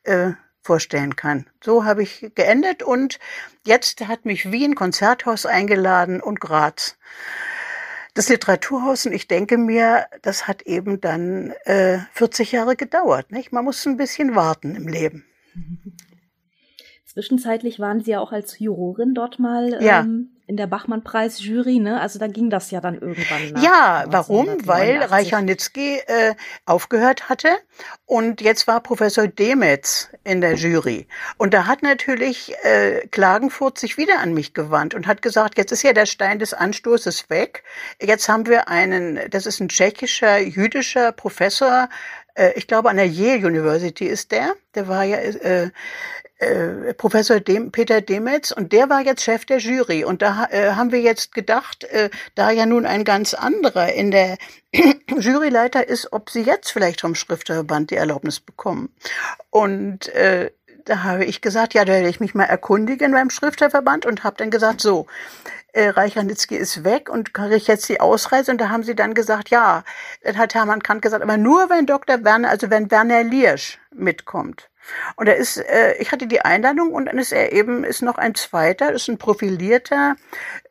[0.03, 1.45] äh, vorstellen kann.
[1.63, 3.19] So habe ich geendet und
[3.65, 6.97] jetzt hat mich Wien Konzerthaus eingeladen und Graz
[8.19, 13.31] das Literaturhaus und ich denke mir, das hat eben dann äh, 40 Jahre gedauert.
[13.31, 13.53] Nicht?
[13.53, 15.23] Man muss ein bisschen warten im Leben.
[17.05, 20.01] Zwischenzeitlich waren Sie ja auch als Jurorin dort mal ja.
[20.01, 22.01] ähm, in der Bachmann-Preis-Jury, ne?
[22.01, 23.51] Also da ging das ja dann irgendwann.
[23.51, 24.47] Nach ja, warum?
[24.65, 26.33] Weil Reicharnitzky äh,
[26.65, 27.49] aufgehört hatte
[28.07, 31.07] und jetzt war Professor Demetz in der Jury.
[31.37, 35.71] Und da hat natürlich äh, Klagenfurt sich wieder an mich gewandt und hat gesagt, jetzt
[35.71, 37.63] ist ja der Stein des Anstoßes weg.
[38.01, 41.89] Jetzt haben wir einen, das ist ein tschechischer, jüdischer Professor,
[42.33, 44.55] äh, ich glaube an der Yale University ist der.
[44.73, 45.69] Der war ja äh,
[46.39, 50.71] äh, Professor Dem, Peter Demetz und der war jetzt Chef der Jury und da äh,
[50.71, 54.37] haben wir jetzt gedacht, äh, da ja nun ein ganz anderer in der
[55.19, 58.93] Juryleiter ist, ob sie jetzt vielleicht vom Schrifterverband die Erlaubnis bekommen.
[59.49, 60.51] Und äh,
[60.85, 64.37] da habe ich gesagt, ja, da werde ich mich mal erkundigen beim Schrifterverband und habe
[64.37, 65.07] dann gesagt, so,
[65.73, 68.51] äh, Reicharnitzky ist weg und kriege ich jetzt die Ausreise.
[68.51, 69.83] Und da haben sie dann gesagt, ja,
[70.23, 72.23] das hat Hermann Kant gesagt, aber nur wenn Dr.
[72.23, 74.68] Werner, also wenn Werner Liersch mitkommt.
[75.15, 78.17] Und er ist, äh, ich hatte die Einladung und dann ist er eben, ist noch
[78.17, 80.15] ein zweiter, ist ein profilierter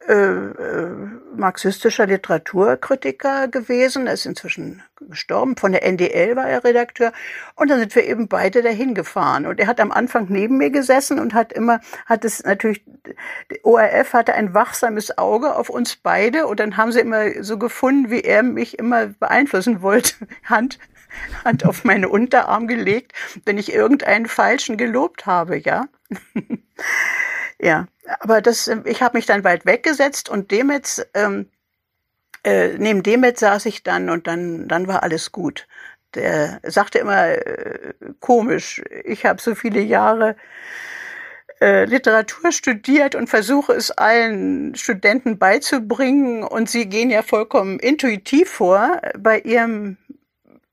[0.08, 0.88] äh, äh,
[1.36, 4.06] marxistischer Literaturkritiker gewesen.
[4.06, 5.56] Er ist inzwischen gestorben.
[5.56, 7.12] Von der NDL war er Redakteur.
[7.54, 9.46] Und dann sind wir eben beide dahin gefahren.
[9.46, 12.82] Und er hat am Anfang neben mir gesessen und hat immer, hat es natürlich,
[13.62, 16.46] ORF hatte ein wachsames Auge auf uns beide.
[16.46, 20.14] Und dann haben sie immer so gefunden, wie er mich immer beeinflussen wollte.
[20.44, 20.78] Hand
[21.44, 23.12] Hand auf meine Unterarm gelegt,
[23.44, 25.86] wenn ich irgendeinen Falschen gelobt habe, ja.
[27.60, 27.86] ja,
[28.20, 31.50] aber das, ich habe mich dann weit weggesetzt und Demetz, ähm,
[32.44, 35.66] äh, neben Demetz saß ich dann und dann, dann war alles gut.
[36.14, 40.36] Der sagte immer äh, komisch, ich habe so viele Jahre
[41.60, 48.48] äh, Literatur studiert und versuche es allen Studenten beizubringen und sie gehen ja vollkommen intuitiv
[48.48, 49.96] vor bei ihrem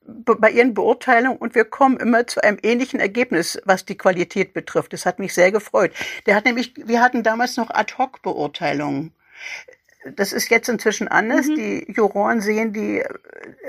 [0.06, 4.94] bei ihren Beurteilungen und wir kommen immer zu einem ähnlichen Ergebnis, was die Qualität betrifft.
[4.94, 5.92] Das hat mich sehr gefreut.
[6.26, 9.14] Der hat nämlich, wir hatten damals noch Ad-Hoc-Beurteilungen.
[10.14, 11.48] Das ist jetzt inzwischen anders.
[11.48, 11.56] Mhm.
[11.56, 13.04] Die Juroren sehen die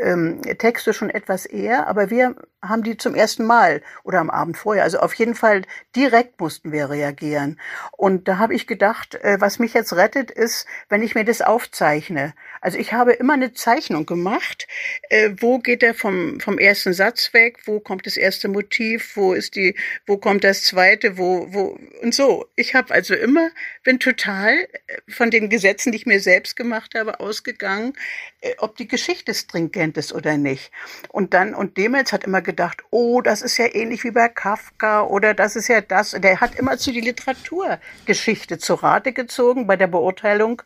[0.00, 4.56] ähm, Texte schon etwas eher, aber wir haben die zum ersten Mal oder am Abend
[4.56, 4.84] vorher.
[4.84, 5.62] Also auf jeden Fall
[5.94, 7.60] direkt mussten wir reagieren.
[7.92, 11.42] Und da habe ich gedacht, äh, was mich jetzt rettet, ist, wenn ich mir das
[11.42, 12.34] aufzeichne.
[12.60, 14.66] Also ich habe immer eine Zeichnung gemacht.
[15.08, 17.60] Äh, wo geht er vom, vom ersten Satz weg?
[17.64, 19.16] Wo kommt das erste Motiv?
[19.16, 21.18] Wo ist die, wo kommt das zweite?
[21.18, 22.46] Wo, wo, und so.
[22.56, 23.50] Ich habe also immer,
[23.86, 24.66] bin total äh,
[25.08, 27.92] von den Gesetzen, die ich mir selbst gemacht habe, ausgegangen,
[28.40, 30.72] äh, ob die Geschichte stringent ist oder nicht.
[31.08, 35.04] Und dann, und Demels hat immer gedacht, oh, das ist ja ähnlich wie bei Kafka
[35.04, 36.10] oder das ist ja das.
[36.10, 40.62] Der hat immer zu die Literaturgeschichte zu Rate gezogen bei der Beurteilung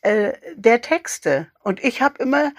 [0.00, 1.48] äh, der Texte.
[1.62, 2.52] Und ich habe immer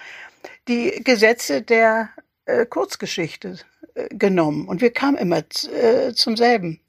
[0.68, 2.10] die Gesetze der
[2.44, 3.58] äh, Kurzgeschichte
[3.94, 4.68] äh, genommen.
[4.68, 6.80] Und wir kamen immer äh, zum selben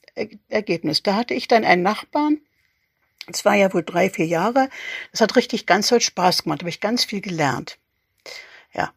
[0.49, 1.01] Ergebnis.
[1.01, 2.41] Da hatte ich dann einen Nachbarn,
[3.27, 4.69] es war ja wohl drei, vier Jahre.
[5.11, 7.77] Das hat richtig ganz toll Spaß gemacht, habe ich ganz viel gelernt.
[8.73, 8.91] Ja.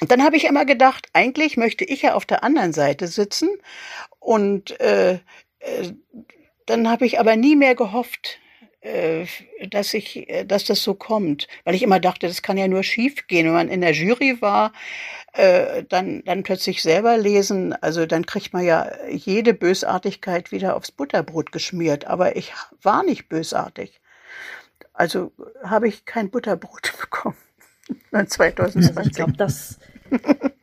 [0.00, 3.48] Und dann habe ich immer gedacht, eigentlich möchte ich ja auf der anderen Seite sitzen.
[4.18, 5.20] Und äh,
[5.60, 5.92] äh,
[6.66, 8.38] dann habe ich aber nie mehr gehofft,
[9.70, 12.82] dass ich, äh, dass das so kommt, weil ich immer dachte, das kann ja nur
[12.82, 14.72] schief gehen, wenn man in der Jury war,
[15.32, 20.92] äh, dann dann plötzlich selber lesen, also dann kriegt man ja jede Bösartigkeit wieder aufs
[20.92, 24.00] Butterbrot geschmiert, aber ich war nicht bösartig.
[24.92, 27.38] Also habe ich kein Butterbrot rausgekommen.
[28.12, 29.06] 2020.
[29.06, 29.78] Ich glaube, das,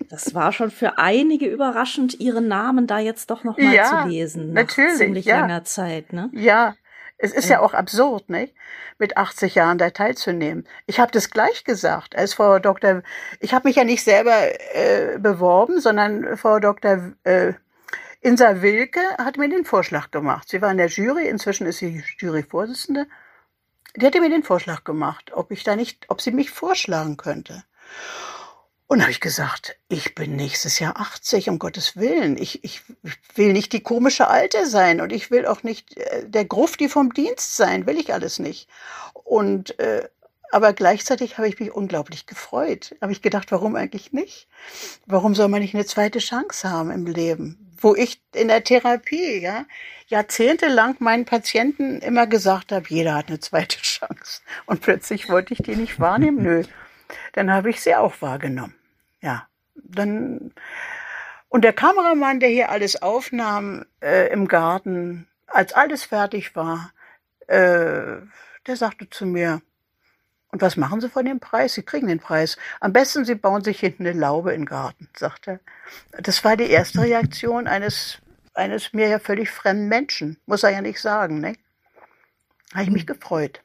[0.10, 4.10] das war schon für einige überraschend, ihren Namen da jetzt doch noch mal Ja, zu
[4.10, 4.54] lesen.
[4.54, 5.40] natürlich, Nach ziemlich ja.
[5.42, 6.30] langer Zeit, ne?
[6.34, 6.76] Ja,
[7.24, 8.54] es ist ja auch absurd, nicht?
[9.00, 10.68] Mit 80 Jahren da teilzunehmen.
[10.88, 13.02] Ich habe das gleich gesagt, als Frau Dr.
[13.40, 14.36] Ich habe mich ja nicht selber
[14.76, 17.14] äh, beworben, sondern Frau Dr.
[17.24, 17.54] Äh,
[18.20, 20.50] Insa Wilke hat mir den Vorschlag gemacht.
[20.50, 23.08] Sie war in der Jury, inzwischen ist sie Juryvorsitzende.
[23.96, 27.64] Die hatte mir den Vorschlag gemacht, ob ich da nicht, ob sie mich vorschlagen könnte.
[28.94, 32.38] Und habe ich gesagt, ich bin nächstes Jahr 80, um Gottes Willen.
[32.38, 32.84] Ich, ich
[33.34, 37.12] will nicht die komische Alte sein und ich will auch nicht äh, der Grufti vom
[37.12, 38.70] Dienst sein, will ich alles nicht.
[39.24, 40.08] Und äh,
[40.52, 42.96] aber gleichzeitig habe ich mich unglaublich gefreut.
[43.02, 44.48] Habe ich gedacht, warum eigentlich nicht?
[45.08, 47.76] Warum soll man nicht eine zweite Chance haben im Leben?
[47.82, 49.66] Wo ich in der Therapie, ja,
[50.06, 54.42] jahrzehntelang meinen Patienten immer gesagt habe, jeder hat eine zweite Chance.
[54.68, 56.44] Und plötzlich wollte ich die nicht wahrnehmen.
[56.44, 56.64] Nö.
[57.34, 58.76] Dann habe ich sie auch wahrgenommen.
[59.24, 59.48] Ja.
[59.76, 60.54] Dann
[61.50, 66.92] und der Kameramann, der hier alles aufnahm äh, im Garten, als alles fertig war,
[67.48, 68.22] äh,
[68.66, 69.62] der sagte zu mir,
[70.50, 71.74] und was machen Sie von dem Preis?
[71.74, 72.58] Sie kriegen den Preis.
[72.80, 75.60] Am besten, Sie bauen sich hinten eine Laube in den Garten, sagt er.
[76.12, 78.20] Das war die erste Reaktion eines,
[78.54, 80.38] eines mir ja völlig fremden Menschen.
[80.46, 81.56] Muss er ja nicht sagen, ne?
[82.74, 83.62] Habe ich mich gefreut.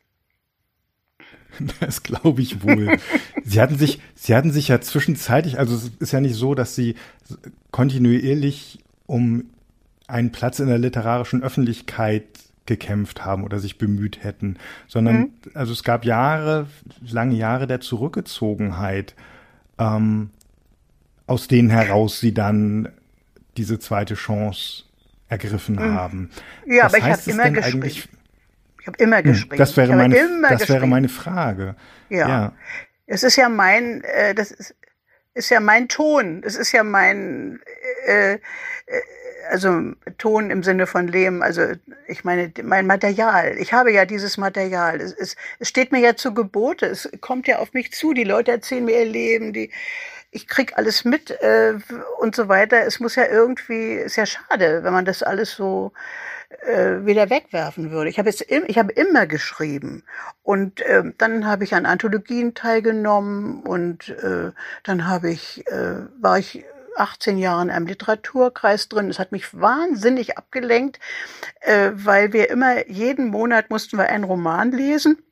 [1.81, 2.99] Das glaube ich wohl.
[3.45, 6.75] Sie hatten sich, Sie hatten sich ja zwischenzeitlich, also es ist ja nicht so, dass
[6.75, 6.95] Sie
[7.71, 9.45] kontinuierlich um
[10.07, 12.25] einen Platz in der literarischen Öffentlichkeit
[12.67, 15.31] gekämpft haben oder sich bemüht hätten, sondern Mhm.
[15.55, 16.67] also es gab Jahre,
[17.07, 19.15] lange Jahre der Zurückgezogenheit,
[19.79, 20.31] ähm,
[21.27, 22.89] aus denen heraus Sie dann
[23.57, 24.85] diese zweite Chance
[25.29, 26.31] ergriffen haben.
[26.67, 26.75] Mhm.
[26.75, 28.09] Ja, Was aber ich habe es immer geschrieben.
[28.89, 29.57] Habe immer Hm, geschrieben.
[29.57, 31.77] Das wäre ich habe meine, das wäre meine Frage.
[32.09, 32.29] Ja.
[32.29, 32.53] ja.
[33.07, 34.75] Es ist ja mein, äh, das ist,
[35.35, 36.43] ist ja mein Ton.
[36.45, 37.61] Es ist ja mein,
[38.07, 38.39] äh, äh,
[39.51, 41.43] also Ton im Sinne von Leben.
[41.43, 41.63] Also
[42.07, 43.57] ich meine, mein Material.
[43.59, 45.01] Ich habe ja dieses Material.
[45.01, 46.87] Es, es, es steht mir ja zu Gebote.
[46.87, 48.13] Es kommt ja auf mich zu.
[48.13, 49.53] Die Leute erzählen mir ihr Leben.
[49.53, 49.71] Die,
[50.31, 51.75] ich krieg alles mit äh,
[52.19, 52.85] und so weiter.
[52.85, 55.93] Es muss ja irgendwie, ist ja schade, wenn man das alles so
[56.49, 58.11] äh, wieder wegwerfen würde.
[58.11, 60.05] Ich habe jetzt im, ich habe immer geschrieben
[60.43, 66.39] und ähm, dann habe ich an Anthologien teilgenommen und äh, dann habe ich äh, war
[66.39, 66.65] ich
[66.97, 69.11] 18 Jahre in einem Literaturkreis drin.
[69.11, 70.99] Es hat mich wahnsinnig abgelenkt,
[71.61, 75.23] äh, weil wir immer jeden Monat mussten wir einen Roman lesen.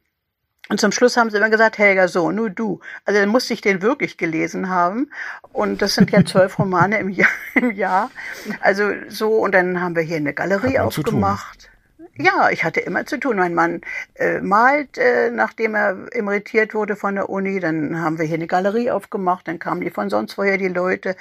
[0.68, 2.80] Und zum Schluss haben sie immer gesagt, Helga, so, nur du.
[3.04, 5.10] Also dann musste ich den wirklich gelesen haben.
[5.52, 8.10] Und das sind ja zwölf Romane im Jahr, im Jahr.
[8.60, 11.70] Also so, und dann haben wir hier eine Galerie aufgemacht.
[12.18, 13.36] Ja, ich hatte immer zu tun.
[13.36, 13.82] Mein Mann
[14.14, 17.60] äh, malt, äh, nachdem er emeritiert wurde von der Uni.
[17.60, 19.46] Dann haben wir hier eine Galerie aufgemacht.
[19.48, 21.14] Dann kamen die von sonst woher, die Leute.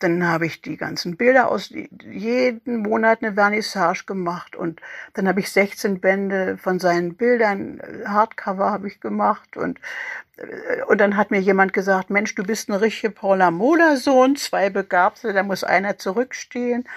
[0.00, 4.56] Dann habe ich die ganzen Bilder aus jeden Monat eine Vernissage gemacht.
[4.56, 4.80] Und
[5.14, 9.56] dann habe ich 16 Bände von seinen Bildern, äh, Hardcover habe ich gemacht.
[9.56, 9.78] Und
[10.86, 15.32] und dann hat mir jemand gesagt, Mensch, du bist eine richtige Paula Mohler-Sohn, zwei Begabte,
[15.32, 16.88] da muss einer zurückstehen.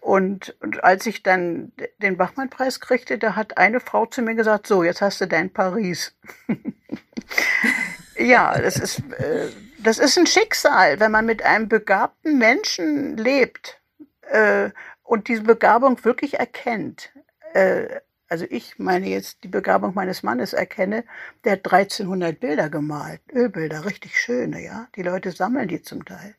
[0.00, 4.66] Und, und als ich dann den Bachmann-Preis kriegte, da hat eine Frau zu mir gesagt,
[4.66, 6.14] so, jetzt hast du dein Paris.
[8.18, 13.80] ja, das ist, äh, das ist ein Schicksal, wenn man mit einem begabten Menschen lebt
[14.22, 14.70] äh,
[15.02, 17.10] und diese Begabung wirklich erkennt.
[17.52, 18.00] Äh,
[18.34, 21.04] also ich meine jetzt die Begabung meines Mannes erkenne,
[21.44, 24.88] der hat 1300 Bilder gemalt, Ölbilder, richtig schöne, ja.
[24.96, 26.34] Die Leute sammeln die zum Teil.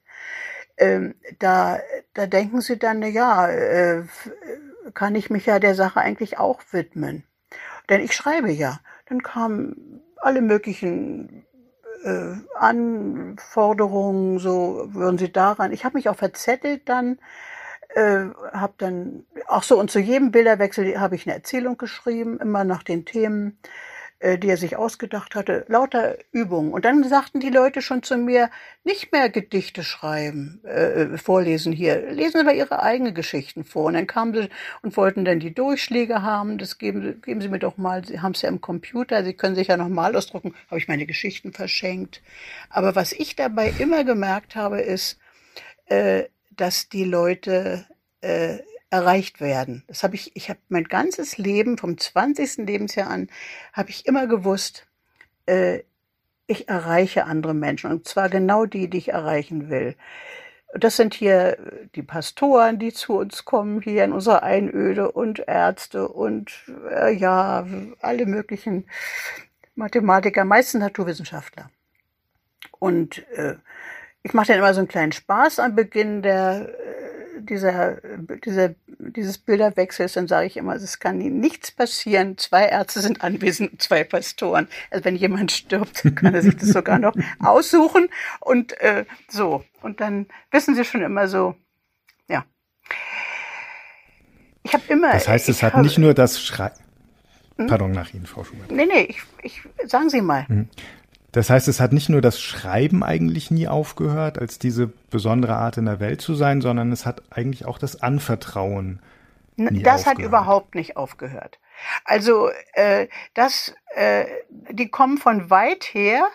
[0.76, 1.80] Ähm, da,
[2.14, 4.04] da denken sie dann, na ja, äh,
[4.94, 7.24] kann ich mich ja der Sache eigentlich auch widmen.
[7.88, 8.82] Denn ich schreibe ja.
[9.06, 11.46] Dann kamen alle möglichen
[12.04, 15.72] äh, Anforderungen, so würden sie daran.
[15.72, 17.20] Ich habe mich auch verzettelt dann,
[17.96, 22.66] äh, habe dann, ach so, und zu jedem Bilderwechsel habe ich eine Erzählung geschrieben, immer
[22.66, 23.58] nach den Themen,
[24.20, 26.74] äh, die er sich ausgedacht hatte, lauter Übungen.
[26.74, 28.50] Und dann sagten die Leute schon zu mir,
[28.84, 33.86] nicht mehr Gedichte schreiben, äh, vorlesen hier, lesen Sie mal Ihre eigenen Geschichten vor.
[33.86, 34.50] Und dann kamen sie
[34.82, 38.34] und wollten dann die Durchschläge haben, das geben, geben Sie mir doch mal, Sie haben
[38.34, 42.22] es ja im Computer, Sie können sich ja nochmal ausdrucken, habe ich meine Geschichten verschenkt.
[42.70, 45.18] Aber was ich dabei immer gemerkt habe, ist,
[45.88, 46.26] äh,
[46.56, 47.86] dass die Leute
[48.22, 49.84] äh, erreicht werden.
[49.88, 52.66] Das habe ich, ich habe mein ganzes Leben, vom 20.
[52.66, 53.30] Lebensjahr an,
[53.74, 54.88] habe ich immer gewusst,
[55.46, 55.82] äh,
[56.48, 59.96] ich erreiche andere Menschen und zwar genau die, die ich erreichen will.
[60.78, 61.58] Das sind hier
[61.96, 66.52] die Pastoren, die zu uns kommen, hier in unserer Einöde und Ärzte und
[66.92, 67.66] äh, ja,
[68.02, 68.86] alle möglichen
[69.76, 71.70] Mathematiker, meistens Naturwissenschaftler.
[72.80, 73.56] Und äh,
[74.26, 77.98] ich mache dann immer so einen kleinen Spaß am Beginn der äh, dieser,
[78.44, 82.36] dieser, dieses Bilderwechsels, dann sage ich immer, es kann nichts passieren.
[82.40, 84.68] Zwei Ärzte sind anwesend, zwei Pastoren.
[84.90, 88.10] Also wenn jemand stirbt, kann er sich das sogar noch aussuchen.
[88.40, 89.64] Und äh, so.
[89.84, 91.56] Und dann wissen sie schon immer so,
[92.28, 92.46] ja.
[94.64, 95.12] Ich habe immer.
[95.12, 96.72] Das heißt, es hat nicht nur das Schrei.
[97.58, 97.68] Hm?
[97.68, 98.72] Pardon, nach Ihnen, Frau Schubert.
[98.72, 100.48] Nee, nee, ich, ich, sagen Sie mal.
[101.36, 105.76] Das heißt, es hat nicht nur das Schreiben eigentlich nie aufgehört, als diese besondere Art
[105.76, 109.02] in der Welt zu sein, sondern es hat eigentlich auch das Anvertrauen.
[109.58, 110.18] Nie das aufgehört.
[110.18, 111.60] hat überhaupt nicht aufgehört.
[112.06, 114.24] Also äh, das, äh,
[114.72, 116.26] die kommen von weit her,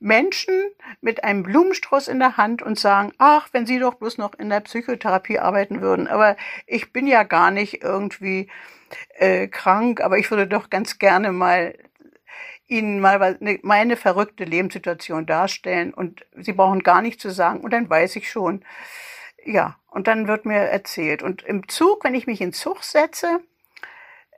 [0.00, 0.54] Menschen
[1.00, 4.48] mit einem Blumenstrauß in der Hand und sagen, ach, wenn Sie doch bloß noch in
[4.48, 6.08] der Psychotherapie arbeiten würden.
[6.08, 6.36] Aber
[6.66, 8.48] ich bin ja gar nicht irgendwie
[9.14, 11.74] äh, krank, aber ich würde doch ganz gerne mal
[12.72, 17.72] ihnen mal ne, meine verrückte Lebenssituation darstellen und sie brauchen gar nichts zu sagen und
[17.72, 18.64] dann weiß ich schon,
[19.44, 21.22] ja, und dann wird mir erzählt.
[21.22, 23.40] Und im Zug, wenn ich mich in Zug setze,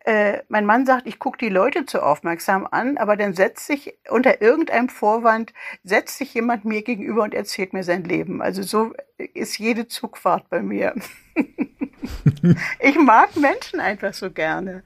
[0.04, 3.98] äh, mein Mann sagt, ich gucke die Leute zu aufmerksam an, aber dann setzt sich
[4.10, 8.42] unter irgendeinem Vorwand, setzt sich jemand mir gegenüber und erzählt mir sein Leben.
[8.42, 10.94] Also so ist jede Zugfahrt bei mir.
[12.80, 14.82] ich mag Menschen einfach so gerne.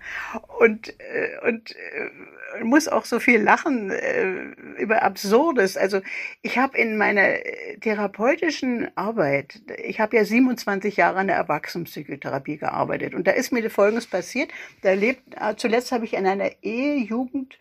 [0.58, 4.32] Und, äh, und äh, muss auch so viel lachen äh,
[4.78, 5.76] über Absurdes.
[5.76, 6.00] Also
[6.42, 7.36] ich habe in meiner
[7.80, 13.68] therapeutischen Arbeit, ich habe ja 27 Jahre an der Erwachsenenpsychotherapie gearbeitet und da ist mir
[13.70, 14.50] Folgendes passiert.
[14.82, 15.22] Da lebt,
[15.56, 17.58] zuletzt habe ich in einer Ehe, Jugend,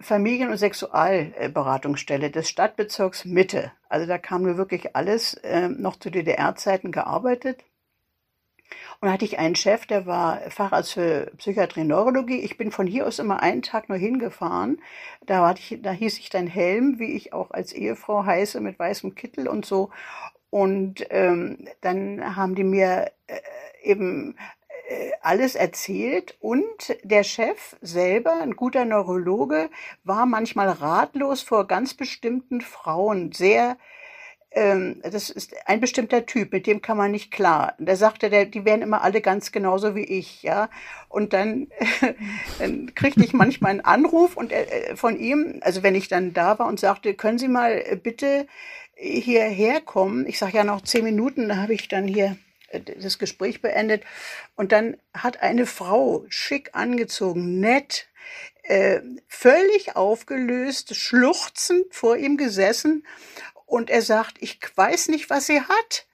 [0.00, 3.72] Familien- und Sexualberatungsstelle des Stadtbezirks Mitte.
[3.88, 7.64] Also da kam nur wirklich alles, äh, noch zu DDR-Zeiten gearbeitet.
[9.00, 12.40] Und da hatte ich einen Chef, der war Facharzt für Psychiatrie und Neurologie.
[12.40, 14.82] Ich bin von hier aus immer einen Tag nur hingefahren.
[15.24, 18.76] Da, hatte ich, da hieß ich dann Helm, wie ich auch als Ehefrau heiße, mit
[18.76, 19.90] weißem Kittel und so.
[20.50, 23.38] Und ähm, dann haben die mir äh,
[23.84, 24.36] eben
[24.88, 29.70] äh, alles erzählt und der Chef selber, ein guter Neurologe,
[30.02, 33.76] war manchmal ratlos vor ganz bestimmten Frauen, sehr
[34.50, 37.74] ähm, das ist ein bestimmter Typ, mit dem kann man nicht klar.
[37.78, 40.70] Da sagte der, die wären immer alle ganz genauso wie ich, ja.
[41.08, 41.68] Und dann,
[42.58, 46.58] dann kriegte ich manchmal einen Anruf und äh, von ihm, also wenn ich dann da
[46.58, 48.46] war und sagte, können Sie mal äh, bitte
[48.94, 50.26] hierher kommen?
[50.26, 52.36] Ich sage ja noch zehn Minuten, da habe ich dann hier
[52.68, 54.02] äh, das Gespräch beendet.
[54.56, 58.08] Und dann hat eine Frau schick angezogen, nett,
[58.62, 63.04] äh, völlig aufgelöst, schluchzend vor ihm gesessen
[63.68, 66.06] und er sagt, ich weiß nicht, was sie hat.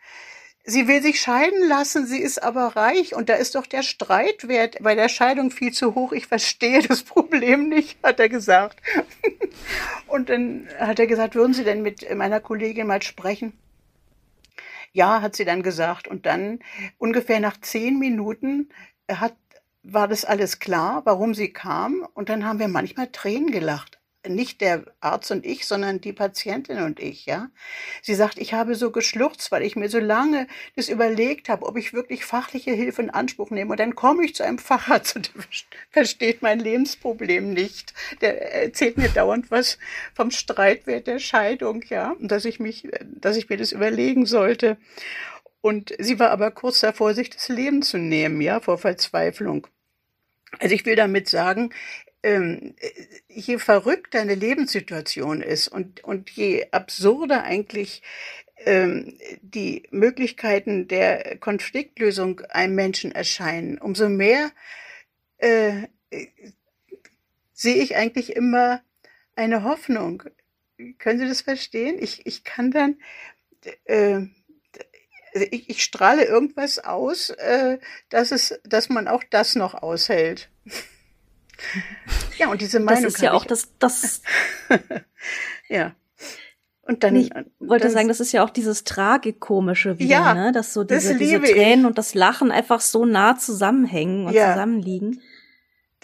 [0.66, 4.78] Sie will sich scheiden lassen, sie ist aber reich und da ist doch der Streitwert
[4.80, 6.12] bei der Scheidung viel zu hoch.
[6.12, 8.80] Ich verstehe das Problem nicht, hat er gesagt.
[10.06, 13.52] Und dann hat er gesagt, würden Sie denn mit meiner Kollegin mal sprechen?
[14.92, 16.06] Ja, hat sie dann gesagt.
[16.06, 16.60] Und dann
[16.98, 18.68] ungefähr nach zehn Minuten
[19.10, 19.34] hat,
[19.82, 22.06] war das alles klar, warum sie kam.
[22.14, 23.98] Und dann haben wir manchmal Tränen gelacht
[24.28, 27.50] nicht der Arzt und ich, sondern die Patientin und ich, ja.
[28.02, 30.46] Sie sagt, ich habe so geschluchzt, weil ich mir so lange
[30.76, 33.72] das überlegt habe, ob ich wirklich fachliche Hilfe in Anspruch nehme.
[33.72, 35.44] Und dann komme ich zu einem Facharzt und der
[35.90, 37.94] versteht mein Lebensproblem nicht.
[38.20, 39.78] Der erzählt mir dauernd was
[40.14, 42.12] vom Streitwert der Scheidung, ja.
[42.12, 44.76] Und dass ich mich, dass ich mir das überlegen sollte.
[45.60, 49.66] Und sie war aber kurz davor, sich das Leben zu nehmen, ja, vor Verzweiflung.
[50.58, 51.70] Also ich will damit sagen,
[52.24, 52.74] ähm,
[53.28, 58.02] je verrückter eine Lebenssituation ist und, und je absurder eigentlich
[58.64, 64.50] ähm, die Möglichkeiten der Konfliktlösung einem Menschen erscheinen, umso mehr
[65.36, 65.88] äh,
[67.52, 68.82] sehe ich eigentlich immer
[69.36, 70.22] eine Hoffnung.
[70.98, 71.96] Können Sie das verstehen?
[72.00, 72.96] Ich, ich kann dann,
[73.84, 74.20] äh,
[75.50, 80.48] ich, ich strahle irgendwas aus, äh, dass, es, dass man auch das noch aushält.
[82.38, 83.04] Ja, und diese Meinung.
[83.04, 84.22] Das ist ja auch das, das.
[85.68, 85.94] ja.
[86.82, 87.16] Und dann.
[87.16, 87.30] Ich
[87.60, 90.52] wollte sagen, das ist ja auch dieses Tragikomische wieder, ja, ne?
[90.52, 91.86] Dass so diese, das diese Tränen ich.
[91.86, 94.52] und das Lachen einfach so nah zusammenhängen und ja.
[94.52, 95.22] zusammenliegen.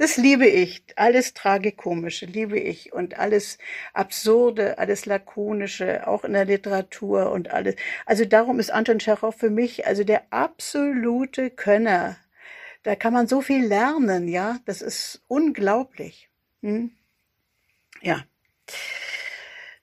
[0.00, 0.82] Das liebe ich.
[0.96, 2.94] Alles Tragikomische liebe ich.
[2.94, 3.58] Und alles
[3.92, 7.74] Absurde, alles Lakonische, auch in der Literatur und alles.
[8.06, 12.16] Also darum ist Anton Tschechow für mich also der absolute Könner
[12.82, 14.58] da kann man so viel lernen, ja.
[14.64, 16.30] Das ist unglaublich.
[16.62, 16.92] Hm?
[18.00, 18.24] Ja.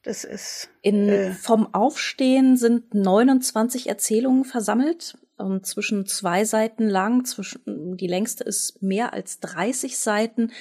[0.03, 0.69] Das ist.
[0.81, 5.17] In äh, Vom Aufstehen sind 29 Erzählungen versammelt.
[5.39, 10.51] Ähm, zwischen zwei Seiten lang, zwischen, die längste ist mehr als 30 Seiten.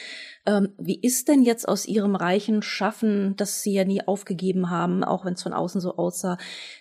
[0.46, 5.02] Ähm, wie ist denn jetzt aus Ihrem reichen Schaffen, das Sie ja nie aufgegeben haben,
[5.02, 6.38] auch wenn es von außen so aussah,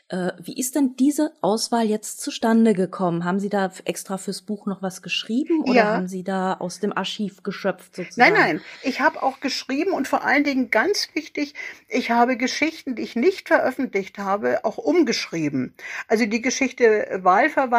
[0.09, 3.25] äh, wie ist denn diese Auswahl jetzt zustande gekommen?
[3.25, 5.85] Haben Sie da extra fürs Buch noch was geschrieben oder ja.
[5.95, 8.33] haben Sie da aus dem Archiv geschöpft sozusagen?
[8.33, 11.55] Nein, nein, ich habe auch geschrieben und vor allen Dingen ganz wichtig,
[11.87, 15.73] ich habe Geschichten, die ich nicht veröffentlicht habe, auch umgeschrieben.
[16.07, 17.19] Also die Geschichte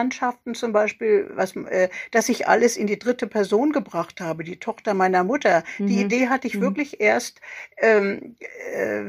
[0.07, 4.59] Wahlverwandtschaften zum Beispiel, was, äh, dass ich alles in die dritte Person gebracht habe, die
[4.59, 5.87] Tochter meiner Mutter, Mhm.
[5.87, 6.61] Die Idee hatte ich mhm.
[6.61, 7.41] wirklich erst
[7.79, 8.37] ähm,
[8.73, 9.05] äh,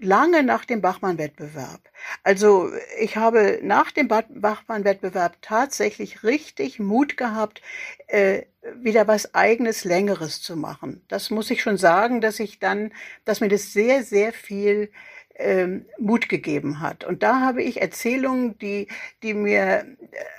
[0.00, 1.80] lange nach dem Bachmann-Wettbewerb.
[2.22, 2.70] Also
[3.00, 7.62] ich habe nach dem Bachmann-Wettbewerb tatsächlich richtig Mut gehabt,
[8.06, 8.42] äh,
[8.80, 11.02] wieder was eigenes, längeres zu machen.
[11.08, 12.92] Das muss ich schon sagen, dass ich dann,
[13.24, 14.90] dass mir das sehr, sehr viel
[15.38, 17.04] ähm, Mut gegeben hat.
[17.04, 18.88] Und da habe ich Erzählungen, die,
[19.22, 19.84] die mir äh,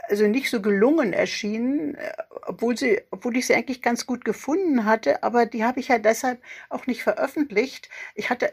[0.07, 2.11] also nicht so gelungen erschienen, äh,
[2.45, 5.97] obwohl sie, obwohl ich sie eigentlich ganz gut gefunden hatte, aber die habe ich ja
[5.97, 6.39] deshalb
[6.69, 7.89] auch nicht veröffentlicht.
[8.15, 8.51] Ich hatte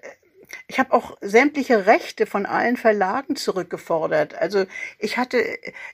[0.69, 4.35] ich habe auch sämtliche Rechte von allen Verlagen zurückgefordert.
[4.35, 4.67] Also
[4.99, 5.45] ich hatte,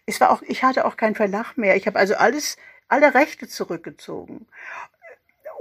[0.06, 1.76] es war auch, ich hatte auch keinen Verlag mehr.
[1.76, 2.56] Ich habe also alles,
[2.88, 4.46] alle Rechte zurückgezogen.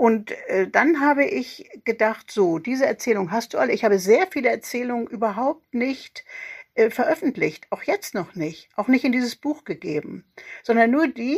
[0.02, 3.72] Und äh, dann habe ich gedacht, so, diese Erzählung hast du alle.
[3.72, 6.26] Ich habe sehr viele Erzählungen überhaupt nicht
[6.74, 10.26] äh, veröffentlicht, auch jetzt noch nicht, auch nicht in dieses Buch gegeben,
[10.64, 11.38] sondern nur die,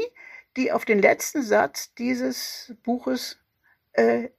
[0.56, 3.38] die auf den letzten Satz dieses Buches
[3.92, 4.30] äh,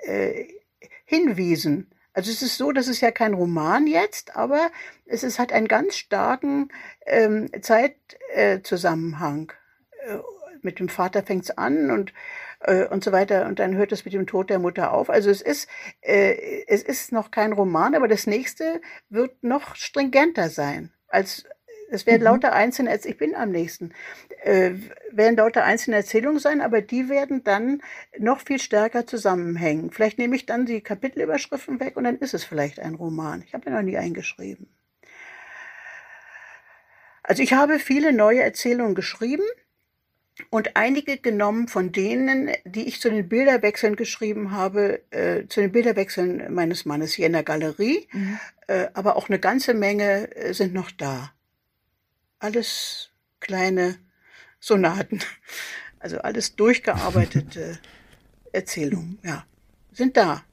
[0.00, 0.46] äh,
[1.06, 1.90] hinwiesen.
[2.12, 4.70] Also es ist so, das ist ja kein Roman jetzt, aber
[5.06, 6.68] es ist, hat einen ganz starken
[7.06, 9.54] ähm, Zeitzusammenhang.
[10.00, 10.18] Äh,
[10.60, 12.12] mit dem Vater fängt es an und
[12.64, 13.46] äh, und so weiter.
[13.46, 15.10] Und dann hört es mit dem Tod der Mutter auf.
[15.10, 15.68] Also es ist,
[16.00, 20.90] äh, es ist noch kein Roman, aber das nächste wird noch stringenter sein.
[21.08, 21.44] Als
[21.90, 22.26] es werden mhm.
[22.26, 23.92] lauter einzelne, als ich bin am nächsten,
[24.42, 24.72] äh,
[25.12, 27.82] werden lauter einzelne Erzählungen sein, aber die werden dann
[28.18, 29.90] noch viel stärker zusammenhängen.
[29.90, 33.42] Vielleicht nehme ich dann die Kapitelüberschriften weg und dann ist es vielleicht ein Roman.
[33.46, 34.68] Ich habe ja noch nie eingeschrieben.
[37.22, 39.44] Also ich habe viele neue Erzählungen geschrieben
[40.50, 45.70] und einige genommen von denen, die ich zu den Bilderwechseln geschrieben habe, äh, zu den
[45.70, 48.08] Bilderwechseln meines Mannes hier in der Galerie.
[48.12, 48.38] Mhm.
[48.66, 51.32] Äh, aber auch eine ganze Menge äh, sind noch da.
[52.38, 53.10] Alles
[53.40, 53.98] kleine
[54.60, 55.20] Sonaten.
[56.00, 57.78] Also alles durchgearbeitete
[58.52, 59.46] Erzählungen, ja,
[59.90, 60.44] sind da.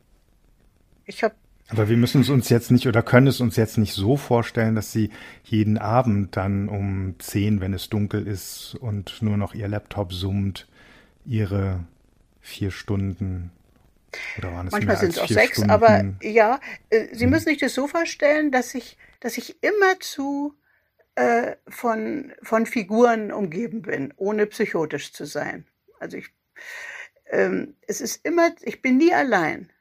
[1.03, 1.35] Ich habe
[1.71, 4.75] aber wir müssen es uns jetzt nicht oder können es uns jetzt nicht so vorstellen,
[4.75, 5.09] dass sie
[5.43, 10.67] jeden Abend dann um zehn, wenn es dunkel ist und nur noch ihr Laptop summt,
[11.25, 11.79] ihre
[12.41, 13.51] vier Stunden
[14.37, 15.71] oder waren es Manchmal sind es auch sechs, Stunden?
[15.71, 16.59] aber ja,
[16.89, 17.29] äh, Sie hm.
[17.29, 20.53] müssen sich das so vorstellen, dass ich, dass ich immerzu
[21.15, 25.65] äh, von, von Figuren umgeben bin, ohne psychotisch zu sein.
[25.99, 26.27] Also ich,
[27.29, 29.71] ähm, es ist immer, ich bin nie allein.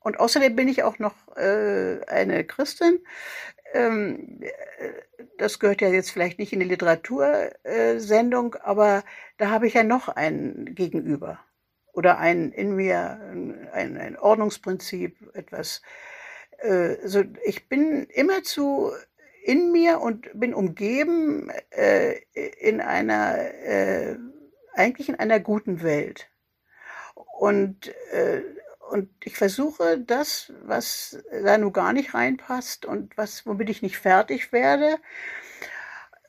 [0.00, 3.00] Und außerdem bin ich auch noch äh, eine Christin.
[3.74, 4.40] Ähm,
[5.38, 9.04] das gehört ja jetzt vielleicht nicht in die Literatursendung, aber
[9.36, 11.40] da habe ich ja noch ein Gegenüber
[11.92, 13.20] oder ein in mir
[13.72, 15.82] ein, ein Ordnungsprinzip, etwas.
[16.58, 18.92] Äh, so, ich bin immerzu
[19.42, 24.16] in mir und bin umgeben äh, in einer äh,
[24.74, 26.30] eigentlich in einer guten Welt.
[27.38, 28.42] Und äh,
[28.90, 33.98] und ich versuche das, was da nun gar nicht reinpasst und was, womit ich nicht
[33.98, 34.98] fertig werde,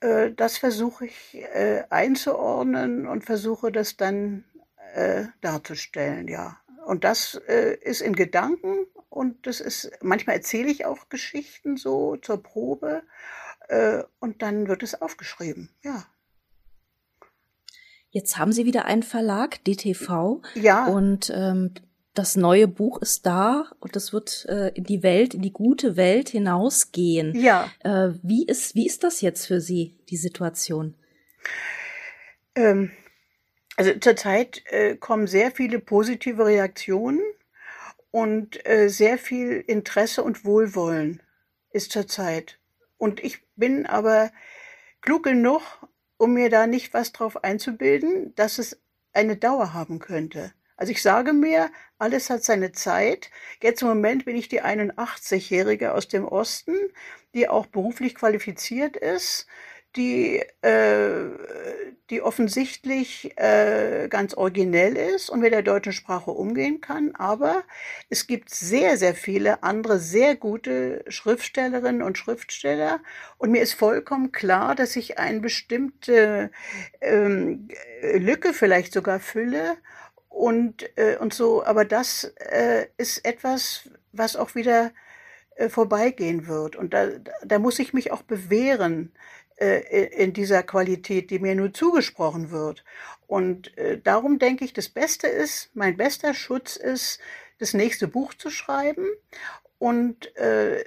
[0.01, 4.45] äh, das versuche ich äh, einzuordnen und versuche das dann
[4.93, 6.59] äh, darzustellen, ja.
[6.85, 12.17] Und das äh, ist in Gedanken und das ist, manchmal erzähle ich auch Geschichten so
[12.17, 13.03] zur Probe
[13.67, 16.05] äh, und dann wird es aufgeschrieben, ja.
[18.11, 20.41] Jetzt haben Sie wieder einen Verlag, DTV.
[20.55, 20.87] Ja.
[20.87, 21.75] Und ähm,
[22.19, 25.95] das neue Buch ist da und das wird äh, in die Welt, in die gute
[25.95, 27.33] Welt hinausgehen.
[27.33, 27.71] Ja.
[27.79, 30.95] Äh, wie ist wie ist das jetzt für Sie die Situation?
[32.55, 32.91] Ähm,
[33.77, 37.21] also zurzeit äh, kommen sehr viele positive Reaktionen
[38.11, 41.23] und äh, sehr viel Interesse und Wohlwollen
[41.71, 42.59] ist zurzeit.
[42.97, 44.29] Und ich bin aber
[44.99, 45.61] klug genug,
[46.17, 48.81] um mir da nicht was drauf einzubilden, dass es
[49.13, 50.51] eine Dauer haben könnte.
[50.79, 53.29] Also ich sage mir, alles hat seine Zeit.
[53.61, 56.73] Jetzt im Moment bin ich die 81-Jährige aus dem Osten,
[57.33, 59.45] die auch beruflich qualifiziert ist,
[59.97, 61.25] die, äh,
[62.09, 67.13] die offensichtlich äh, ganz originell ist und mit der deutschen Sprache umgehen kann.
[67.15, 67.63] Aber
[68.09, 73.01] es gibt sehr, sehr viele andere sehr gute Schriftstellerinnen und Schriftsteller.
[73.37, 76.51] Und mir ist vollkommen klar, dass ich eine bestimmte
[77.01, 77.67] ähm,
[78.13, 79.75] Lücke vielleicht sogar fülle.
[80.39, 84.93] Und, äh, und so, aber das äh, ist etwas, was auch wieder
[85.57, 86.77] äh, vorbeigehen wird.
[86.77, 87.09] Und da,
[87.43, 89.11] da muss ich mich auch bewähren
[89.57, 92.85] äh, in dieser Qualität, die mir nur zugesprochen wird.
[93.27, 97.19] Und äh, darum denke ich, das Beste ist, mein bester Schutz ist,
[97.57, 99.07] das nächste Buch zu schreiben
[99.77, 100.85] und, äh,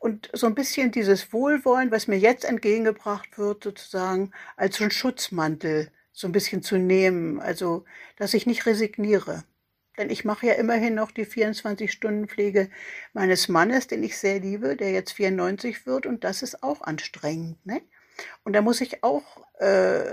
[0.00, 4.90] und so ein bisschen dieses Wohlwollen, was mir jetzt entgegengebracht wird, sozusagen als so ein
[4.90, 5.90] Schutzmantel
[6.20, 7.40] so ein bisschen zu nehmen.
[7.40, 7.84] Also,
[8.16, 9.44] dass ich nicht resigniere.
[9.98, 12.70] Denn ich mache ja immerhin noch die 24-Stunden-Pflege
[13.12, 16.06] meines Mannes, den ich sehr liebe, der jetzt 94 wird.
[16.06, 17.64] Und das ist auch anstrengend.
[17.66, 17.82] Ne?
[18.44, 20.04] Und da muss ich auch äh,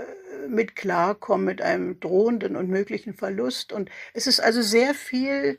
[0.48, 3.72] mit klarkommen, mit einem drohenden und möglichen Verlust.
[3.72, 5.58] Und es ist also sehr viel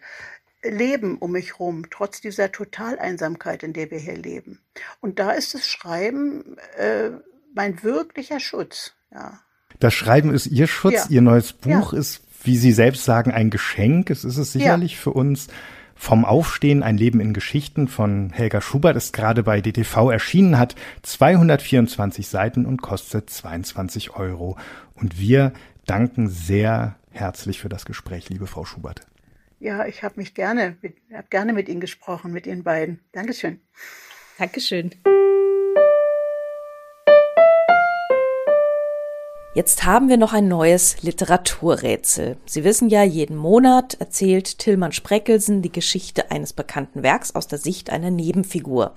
[0.61, 4.61] Leben um mich herum, trotz dieser Totaleinsamkeit, in der wir hier leben.
[4.99, 7.11] Und da ist das Schreiben äh,
[7.53, 8.93] mein wirklicher Schutz.
[9.11, 9.41] Ja.
[9.79, 11.05] Das Schreiben ist Ihr Schutz, ja.
[11.09, 11.99] Ihr neues Buch ja.
[11.99, 14.09] ist wie Sie selbst sagen, ein Geschenk.
[14.09, 14.99] Es ist es sicherlich ja.
[14.99, 15.47] für uns.
[15.95, 20.75] Vom Aufstehen, ein Leben in Geschichten von Helga Schubert ist gerade bei DTV erschienen, hat
[21.01, 24.57] 224 Seiten und kostet 22 Euro.
[24.95, 25.51] Und wir
[25.85, 29.01] danken sehr herzlich für das Gespräch, liebe Frau Schubert.
[29.59, 30.77] Ja, ich habe mich gerne,
[31.13, 33.01] habe gerne mit Ihnen gesprochen, mit Ihnen beiden.
[33.11, 33.59] Dankeschön.
[34.37, 34.91] Dankeschön.
[39.55, 42.37] Jetzt haben wir noch ein neues Literaturrätsel.
[42.45, 47.57] Sie wissen ja, jeden Monat erzählt Tillmann Spreckelsen die Geschichte eines bekannten Werks aus der
[47.57, 48.93] Sicht einer Nebenfigur.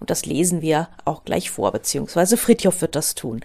[0.00, 3.42] Und das lesen wir auch gleich vor, beziehungsweise Fritjof wird das tun.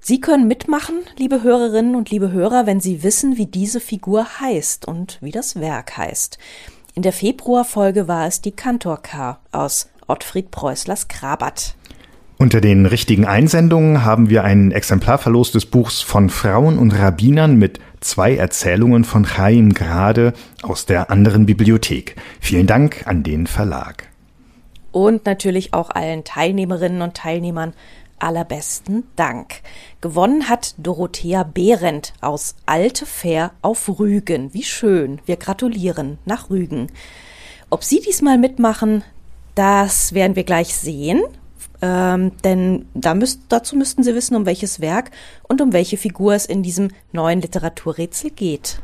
[0.00, 4.88] Sie können mitmachen, liebe Hörerinnen und liebe Hörer, wenn Sie wissen, wie diese Figur heißt
[4.88, 6.38] und wie das Werk heißt.
[6.94, 11.74] In der Februarfolge war es die Kantorka aus Ottfried Preußlers Krabat.
[12.42, 17.78] Unter den richtigen Einsendungen haben wir einen Exemplarverlust des Buchs von Frauen und Rabbinern mit
[18.00, 22.16] zwei Erzählungen von Chaim Grade aus der anderen Bibliothek.
[22.40, 24.08] Vielen Dank an den Verlag.
[24.90, 27.74] Und natürlich auch allen Teilnehmerinnen und Teilnehmern
[28.18, 29.60] allerbesten Dank.
[30.00, 34.52] Gewonnen hat Dorothea Behrendt aus Alte Fair auf Rügen.
[34.52, 35.20] Wie schön.
[35.26, 36.88] Wir gratulieren nach Rügen.
[37.70, 39.04] Ob Sie diesmal mitmachen,
[39.54, 41.22] das werden wir gleich sehen.
[41.82, 45.10] Ähm, denn da müsst, dazu müssten Sie wissen, um welches Werk
[45.42, 48.80] und um welche Figur es in diesem neuen Literaturrätsel geht.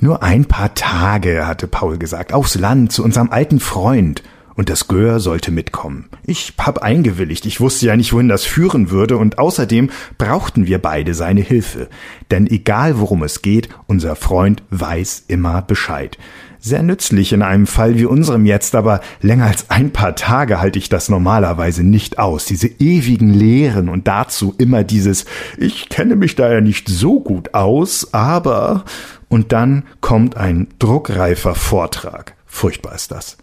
[0.00, 4.24] Nur ein paar Tage, hatte Paul gesagt, aufs Land zu unserem alten Freund.
[4.54, 6.10] Und das Gör sollte mitkommen.
[6.26, 10.78] Ich hab eingewilligt, ich wusste ja nicht, wohin das führen würde, und außerdem brauchten wir
[10.78, 11.88] beide seine Hilfe.
[12.30, 16.18] Denn egal worum es geht, unser Freund weiß immer Bescheid
[16.62, 20.78] sehr nützlich in einem Fall wie unserem jetzt, aber länger als ein paar Tage halte
[20.78, 22.44] ich das normalerweise nicht aus.
[22.44, 25.26] Diese ewigen Lehren und dazu immer dieses
[25.58, 28.84] Ich kenne mich da ja nicht so gut aus, aber
[29.28, 32.34] und dann kommt ein druckreifer Vortrag.
[32.46, 33.38] Furchtbar ist das.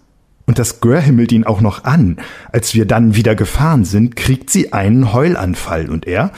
[0.45, 2.17] Und das Gör himmelt ihn auch noch an.
[2.51, 6.31] Als wir dann wieder gefahren sind, kriegt sie einen Heulanfall und er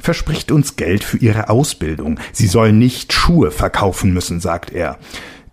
[0.00, 2.20] verspricht uns Geld für ihre Ausbildung.
[2.32, 4.98] Sie soll nicht Schuhe verkaufen müssen, sagt er.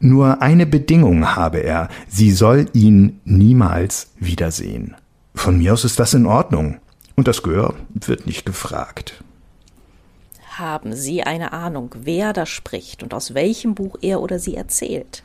[0.06, 4.98] Nur eine Bedingung habe er, sie soll ihn niemals wiedersehen.
[5.34, 6.80] Von mir aus ist das in Ordnung.
[7.16, 9.24] Und das Gehör wird nicht gefragt.
[10.58, 15.24] Haben Sie eine Ahnung, wer da spricht und aus welchem Buch er oder sie erzählt?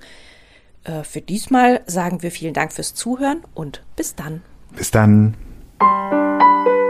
[0.86, 4.42] Äh, für diesmal sagen wir vielen Dank fürs Zuhören und bis dann.
[4.74, 5.36] Bis dann.
[5.82, 6.81] Thank you.